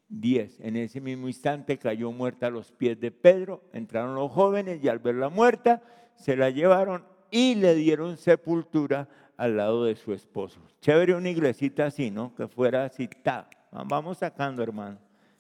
[0.07, 0.59] Diez.
[0.59, 4.89] En ese mismo instante cayó muerta a los pies de Pedro, entraron los jóvenes y
[4.89, 5.81] al verla muerta
[6.13, 9.09] se la llevaron y le dieron sepultura
[9.41, 10.61] al lado de su esposo.
[10.81, 12.35] Chévere una iglesita así, ¿no?
[12.35, 13.49] Que fuera así, ta.
[13.71, 14.99] Vamos sacando, hermano.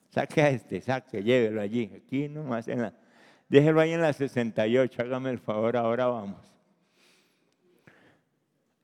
[0.09, 1.91] Saque a este, saque, llévelo allí.
[1.95, 2.93] Aquí nomás en la.
[3.47, 6.41] Déjelo ahí en la 68, hágame el favor, ahora vamos.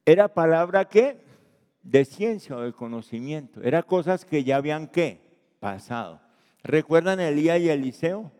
[0.05, 1.20] Era palabra que
[1.82, 3.59] de ciencia o de conocimiento.
[3.63, 5.20] Era cosas que ya habían qué?
[5.59, 6.22] Pasado.
[6.63, 8.32] ¿Recuerdan Elías y Eliseo?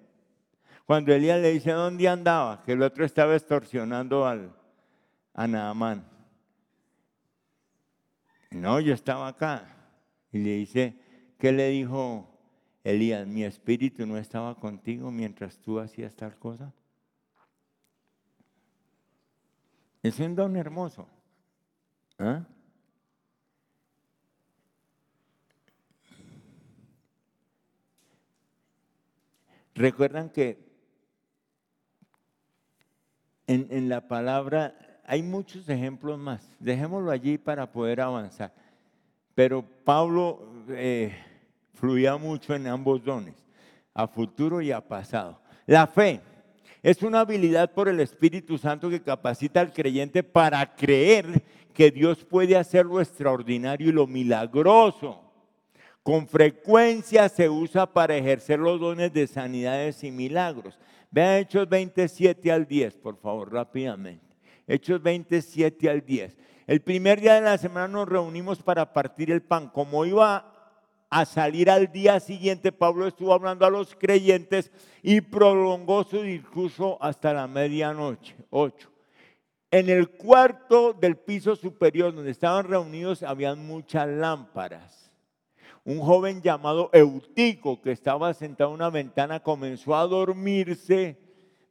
[0.86, 4.54] Cuando Elías le dice dónde andaba, que el otro estaba extorsionando al,
[5.34, 6.17] a Naamán.
[8.52, 9.76] No, yo estaba acá.
[10.32, 11.00] Y le dice,
[11.38, 12.30] ¿qué le dijo
[12.84, 13.28] Elías?
[13.28, 16.74] Mi espíritu no estaba contigo mientras tú hacías tal cosa.
[20.04, 21.08] Es un don hermoso.
[22.20, 22.46] ¿Ah?
[29.78, 30.68] Recuerdan que
[33.46, 34.76] en, la palabra
[35.08, 36.46] hay muchos ejemplos más.
[36.60, 38.52] Dejémoslo allí para poder avanzar.
[39.34, 41.16] Pero Pablo eh,
[41.74, 43.36] fluía mucho en ambos dones,
[43.94, 45.40] a futuro y a pasado.
[45.66, 46.20] La fe
[46.84, 51.42] es una habilidad por el Espíritu Santo que capacita al creyente para creer
[51.74, 55.24] que Dios puede hacer lo extraordinario y lo milagroso.
[56.04, 60.78] Con frecuencia se usa para ejercer los dones de sanidades y milagros.
[61.12, 64.27] Vean Hechos 27 al 10, por favor, rápidamente.
[64.68, 66.38] Hechos 27 al 10.
[66.68, 69.70] El primer día de la semana nos reunimos para partir el pan.
[69.70, 70.54] Como iba
[71.10, 76.98] a salir al día siguiente, Pablo estuvo hablando a los creyentes y prolongó su discurso
[77.02, 78.92] hasta la medianoche, 8.
[79.72, 85.12] En el cuarto del piso superior donde estaban reunidos habían muchas lámparas.
[85.86, 91.27] Un joven llamado Eutico que estaba sentado en una ventana comenzó a dormirse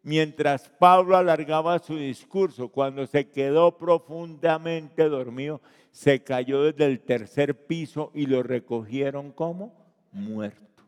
[0.06, 2.68] mientras Pablo alargaba su discurso.
[2.68, 9.74] Cuando se quedó profundamente dormido, se cayó desde el tercer piso y lo recogieron como
[10.12, 10.84] muerto.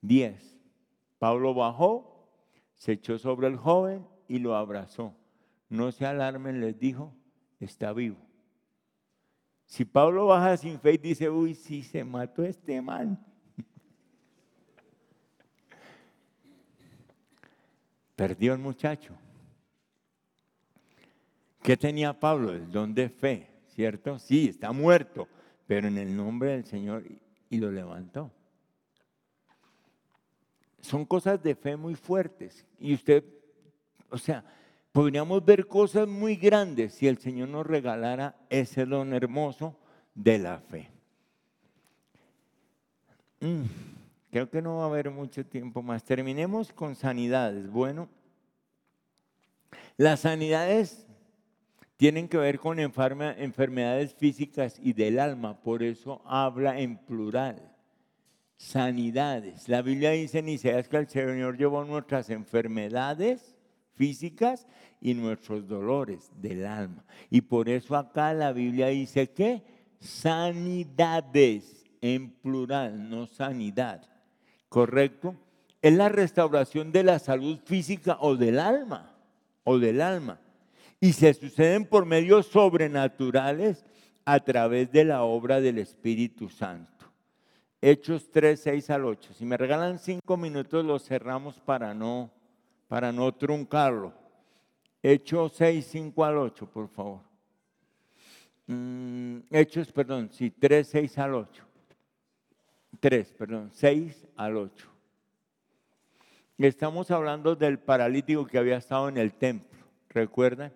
[0.00, 0.58] Diez.
[1.18, 2.26] Pablo bajó,
[2.74, 5.14] se echó sobre el joven y lo abrazó
[5.70, 7.14] no se alarmen, les dijo,
[7.60, 8.18] está vivo.
[9.66, 13.24] Si Pablo baja sin fe y dice, uy, sí, se mató este man.
[18.20, 19.14] Perdió el muchacho.
[21.62, 22.52] ¿Qué tenía Pablo?
[22.52, 24.18] El don de fe, ¿cierto?
[24.18, 25.26] Sí, está muerto,
[25.66, 27.02] pero en el nombre del Señor
[27.48, 28.30] y lo levantó.
[30.82, 32.66] Son cosas de fe muy fuertes.
[32.78, 33.24] Y usted,
[34.10, 34.44] o sea,
[34.92, 39.74] podríamos ver cosas muy grandes si el Señor nos regalara ese don hermoso
[40.14, 40.90] de la fe.
[43.40, 43.62] Mm,
[44.30, 46.04] creo que no va a haber mucho tiempo más.
[46.04, 47.70] Terminemos con sanidades.
[47.70, 48.08] Bueno,
[49.96, 51.06] las sanidades
[51.96, 57.76] tienen que ver con enfermedades físicas y del alma, por eso habla en plural.
[58.56, 59.68] Sanidades.
[59.68, 63.54] La Biblia dice en Isaías que el Señor llevó nuestras enfermedades
[63.94, 64.66] físicas
[65.00, 67.04] y nuestros dolores del alma.
[67.28, 69.62] Y por eso acá la Biblia dice que
[69.98, 74.09] sanidades en plural, no sanidad.
[74.70, 75.34] ¿Correcto?
[75.82, 79.14] Es la restauración de la salud física o del alma,
[79.64, 80.40] o del alma.
[80.98, 83.84] Y se suceden por medios sobrenaturales
[84.24, 87.04] a través de la obra del Espíritu Santo.
[87.82, 89.34] Hechos 3, 6 al 8.
[89.34, 92.30] Si me regalan cinco minutos, los cerramos para no
[92.90, 94.12] para no truncarlo.
[95.00, 97.20] Hechos 6, 5 al 8, por favor.
[98.66, 101.69] Mm, Hechos, perdón, sí, 3, 6 al 8.
[103.00, 104.86] 3, perdón, 6 al 8.
[106.58, 109.78] Estamos hablando del paralítico que había estado en el templo,
[110.10, 110.72] ¿recuerdan?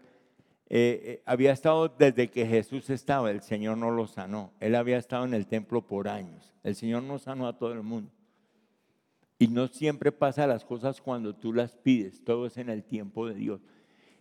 [0.71, 4.53] Eh, eh, había estado desde que Jesús estaba, el Señor no lo sanó.
[4.61, 6.55] Él había estado en el templo por años.
[6.63, 8.11] El Señor no sanó a todo el mundo.
[9.39, 13.29] Y no siempre pasa las cosas cuando tú las pides, todo es en el tiempo
[13.29, 13.61] de Dios.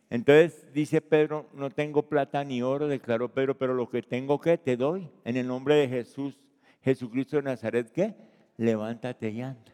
[0.10, 4.58] Entonces dice Pedro, no tengo plata ni oro, declaró Pedro, pero lo que tengo que
[4.58, 6.40] te doy en el nombre de Jesús,
[6.84, 8.16] Jesucristo de Nazaret, ¿qué?
[8.58, 9.74] Levántate y anda.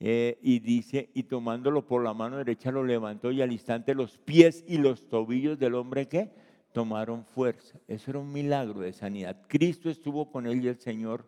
[0.00, 4.16] Eh, y dice, y tomándolo por la mano derecha lo levantó y al instante los
[4.18, 6.30] pies y los tobillos del hombre, ¿qué?
[6.72, 7.78] tomaron fuerza.
[7.88, 9.36] Eso era un milagro de sanidad.
[9.48, 11.26] Cristo estuvo con él y el Señor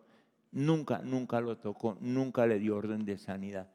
[0.51, 3.67] nunca, nunca lo tocó, nunca le dio orden de sanidad.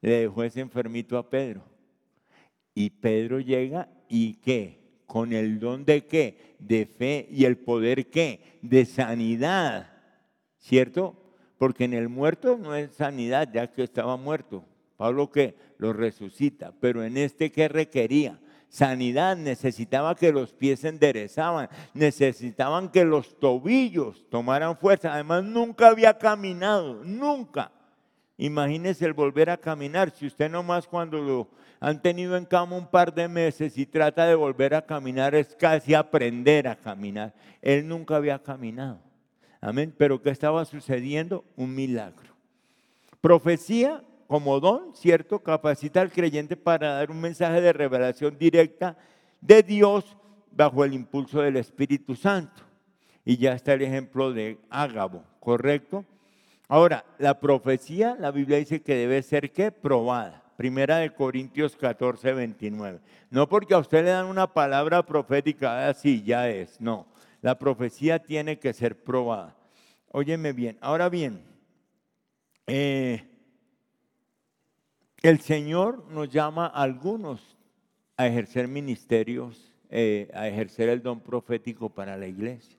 [0.00, 1.62] Le dejó ese enfermito a Pedro.
[2.74, 4.78] Y Pedro llega y qué?
[5.06, 6.56] Con el don de qué?
[6.58, 8.58] De fe y el poder qué?
[8.62, 9.90] De sanidad.
[10.58, 11.14] ¿Cierto?
[11.58, 14.64] Porque en el muerto no es sanidad, ya que estaba muerto.
[14.96, 18.38] Pablo que lo resucita, pero en este que requería
[18.68, 25.14] sanidad, necesitaba que los pies se enderezaban, necesitaban que los tobillos tomaran fuerza.
[25.14, 27.72] Además, nunca había caminado, nunca.
[28.36, 30.10] Imagínese el volver a caminar.
[30.10, 31.48] Si usted nomás cuando lo
[31.80, 35.56] han tenido en cama un par de meses y trata de volver a caminar, es
[35.56, 37.34] casi aprender a caminar.
[37.60, 39.00] Él nunca había caminado.
[39.60, 39.94] Amén.
[39.96, 41.44] Pero ¿qué estaba sucediendo?
[41.56, 42.34] Un milagro.
[43.20, 45.40] Profecía como don, ¿cierto?
[45.40, 48.96] Capacita al creyente para dar un mensaje de revelación directa
[49.40, 50.16] de Dios
[50.52, 52.62] bajo el impulso del Espíritu Santo.
[53.24, 56.04] Y ya está el ejemplo de Ágabo, ¿correcto?
[56.68, 59.72] Ahora, la profecía, la Biblia dice que debe ser ¿qué?
[59.72, 60.42] Probada.
[60.56, 62.98] Primera de Corintios 14, 29.
[63.30, 66.80] No porque a usted le dan una palabra profética, así ya es.
[66.80, 67.06] No,
[67.40, 69.56] la profecía tiene que ser probada.
[70.10, 70.78] Óyeme bien.
[70.80, 71.42] Ahora bien,
[72.66, 73.24] eh,
[75.22, 77.56] el Señor nos llama a algunos
[78.16, 82.76] a ejercer ministerios, eh, a ejercer el don profético para la iglesia.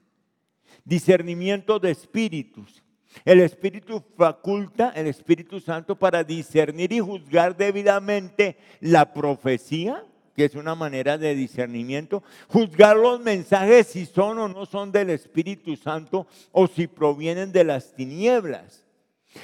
[0.84, 2.82] Discernimiento de espíritus.
[3.24, 10.04] El Espíritu faculta, el Espíritu Santo, para discernir y juzgar debidamente la profecía,
[10.34, 15.10] que es una manera de discernimiento, juzgar los mensajes si son o no son del
[15.10, 18.84] Espíritu Santo o si provienen de las tinieblas.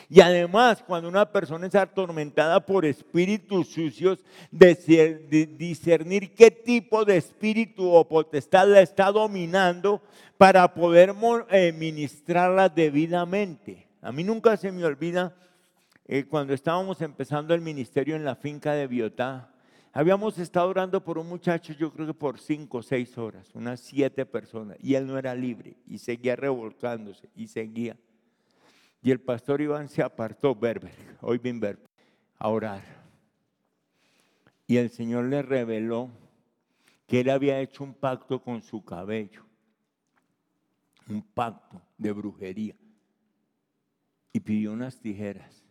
[0.09, 4.19] Y además, cuando una persona es atormentada por espíritus sucios,
[4.51, 10.03] discernir qué tipo de espíritu o potestad la está dominando
[10.39, 11.15] para poder
[11.51, 13.87] eh, ministrarla debidamente.
[14.03, 15.35] A mí nunca se me olvida
[16.07, 19.51] eh, cuando estábamos empezando el ministerio en la finca de Biotá.
[19.97, 23.81] Habíamos estado orando por un muchacho, yo creo que por cinco o seis horas, unas
[23.81, 27.97] siete personas, y él no era libre, y seguía revolcándose, y seguía.
[29.03, 30.93] Y el pastor Iván se apartó, Berber,
[31.23, 31.89] hoy bien Berber,
[32.37, 32.85] a orar.
[34.67, 36.11] Y el Señor le reveló
[37.07, 39.47] que él había hecho un pacto con su cabello,
[41.09, 42.77] un pacto de brujería.
[44.31, 45.65] Y pidió unas tijeras.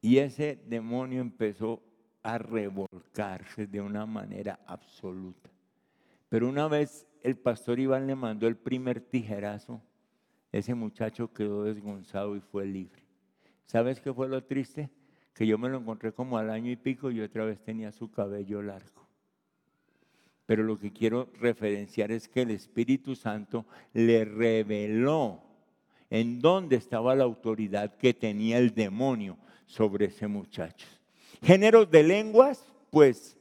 [0.00, 1.80] Y ese demonio empezó
[2.22, 5.50] a revolcarse de una manera absoluta.
[6.28, 9.82] Pero una vez el pastor Iván le mandó el primer tijerazo,
[10.50, 13.02] ese muchacho quedó desgonzado y fue libre.
[13.66, 14.90] ¿Sabes qué fue lo triste?
[15.34, 18.10] Que yo me lo encontré como al año y pico y otra vez tenía su
[18.10, 19.08] cabello largo.
[20.46, 23.64] Pero lo que quiero referenciar es que el Espíritu Santo
[23.94, 25.42] le reveló
[26.10, 30.86] en dónde estaba la autoridad que tenía el demonio sobre ese muchacho.
[31.42, 33.36] Géneros de lenguas, pues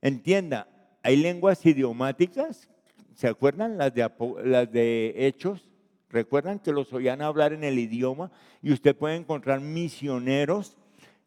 [0.00, 0.68] entienda,
[1.02, 2.70] hay lenguas idiomáticas,
[3.14, 4.10] ¿se acuerdan las de,
[4.44, 5.68] las de Hechos?
[6.08, 8.30] Recuerdan que los oían hablar en el idioma
[8.62, 10.78] y usted puede encontrar misioneros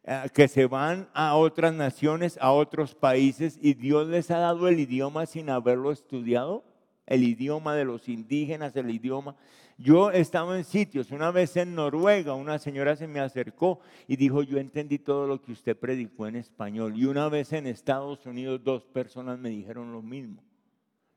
[0.03, 4.67] eh, que se van a otras naciones, a otros países y Dios les ha dado
[4.67, 6.63] el idioma sin haberlo estudiado,
[7.05, 9.36] el idioma de los indígenas, el idioma.
[9.78, 14.41] Yo estaba en sitios, una vez en Noruega, una señora se me acercó y dijo,
[14.41, 16.93] yo entendí todo lo que usted predicó en español.
[16.95, 20.41] Y una vez en Estados Unidos dos personas me dijeron lo mismo.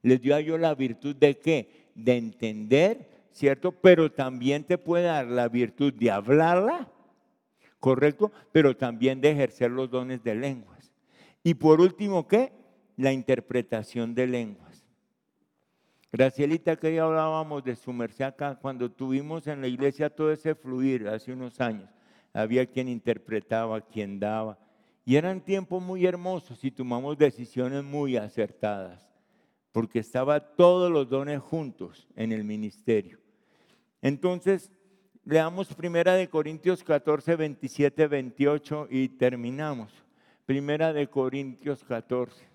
[0.02, 1.90] Les dio a yo la virtud de qué?
[1.94, 3.70] De entender ¿cierto?
[3.70, 6.88] Pero también te puede dar la virtud de hablarla,
[7.78, 8.32] ¿correcto?
[8.50, 10.92] Pero también de ejercer los dones de lenguas.
[11.44, 12.50] Y por último, ¿qué?
[12.96, 14.67] La interpretación de lenguas.
[16.10, 20.54] Gracielita, que ya hablábamos de su merced acá, cuando tuvimos en la iglesia todo ese
[20.54, 21.90] fluir hace unos años,
[22.32, 24.58] había quien interpretaba, quien daba.
[25.04, 29.06] Y eran tiempos muy hermosos y tomamos decisiones muy acertadas,
[29.70, 33.18] porque estaban todos los dones juntos en el ministerio.
[34.00, 34.70] Entonces,
[35.26, 39.92] leamos Primera de Corintios 14, 27, 28 y terminamos.
[40.46, 42.47] Primera de Corintios 14.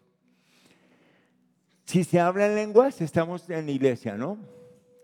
[1.86, 4.38] Si se habla en lenguas, estamos en la iglesia, ¿no?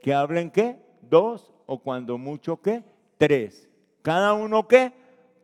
[0.01, 0.77] ¿Que hablen qué?
[1.01, 2.83] Dos o cuando mucho qué?
[3.17, 3.69] Tres.
[4.01, 4.93] Cada uno qué?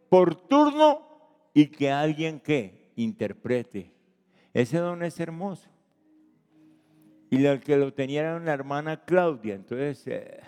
[0.10, 1.02] Por turno
[1.54, 2.92] y que alguien qué?
[2.96, 3.92] Interprete.
[4.54, 5.70] Ese don es hermoso.
[7.30, 9.56] Y la que lo tenía era una hermana Claudia.
[9.56, 10.40] Entonces, eh,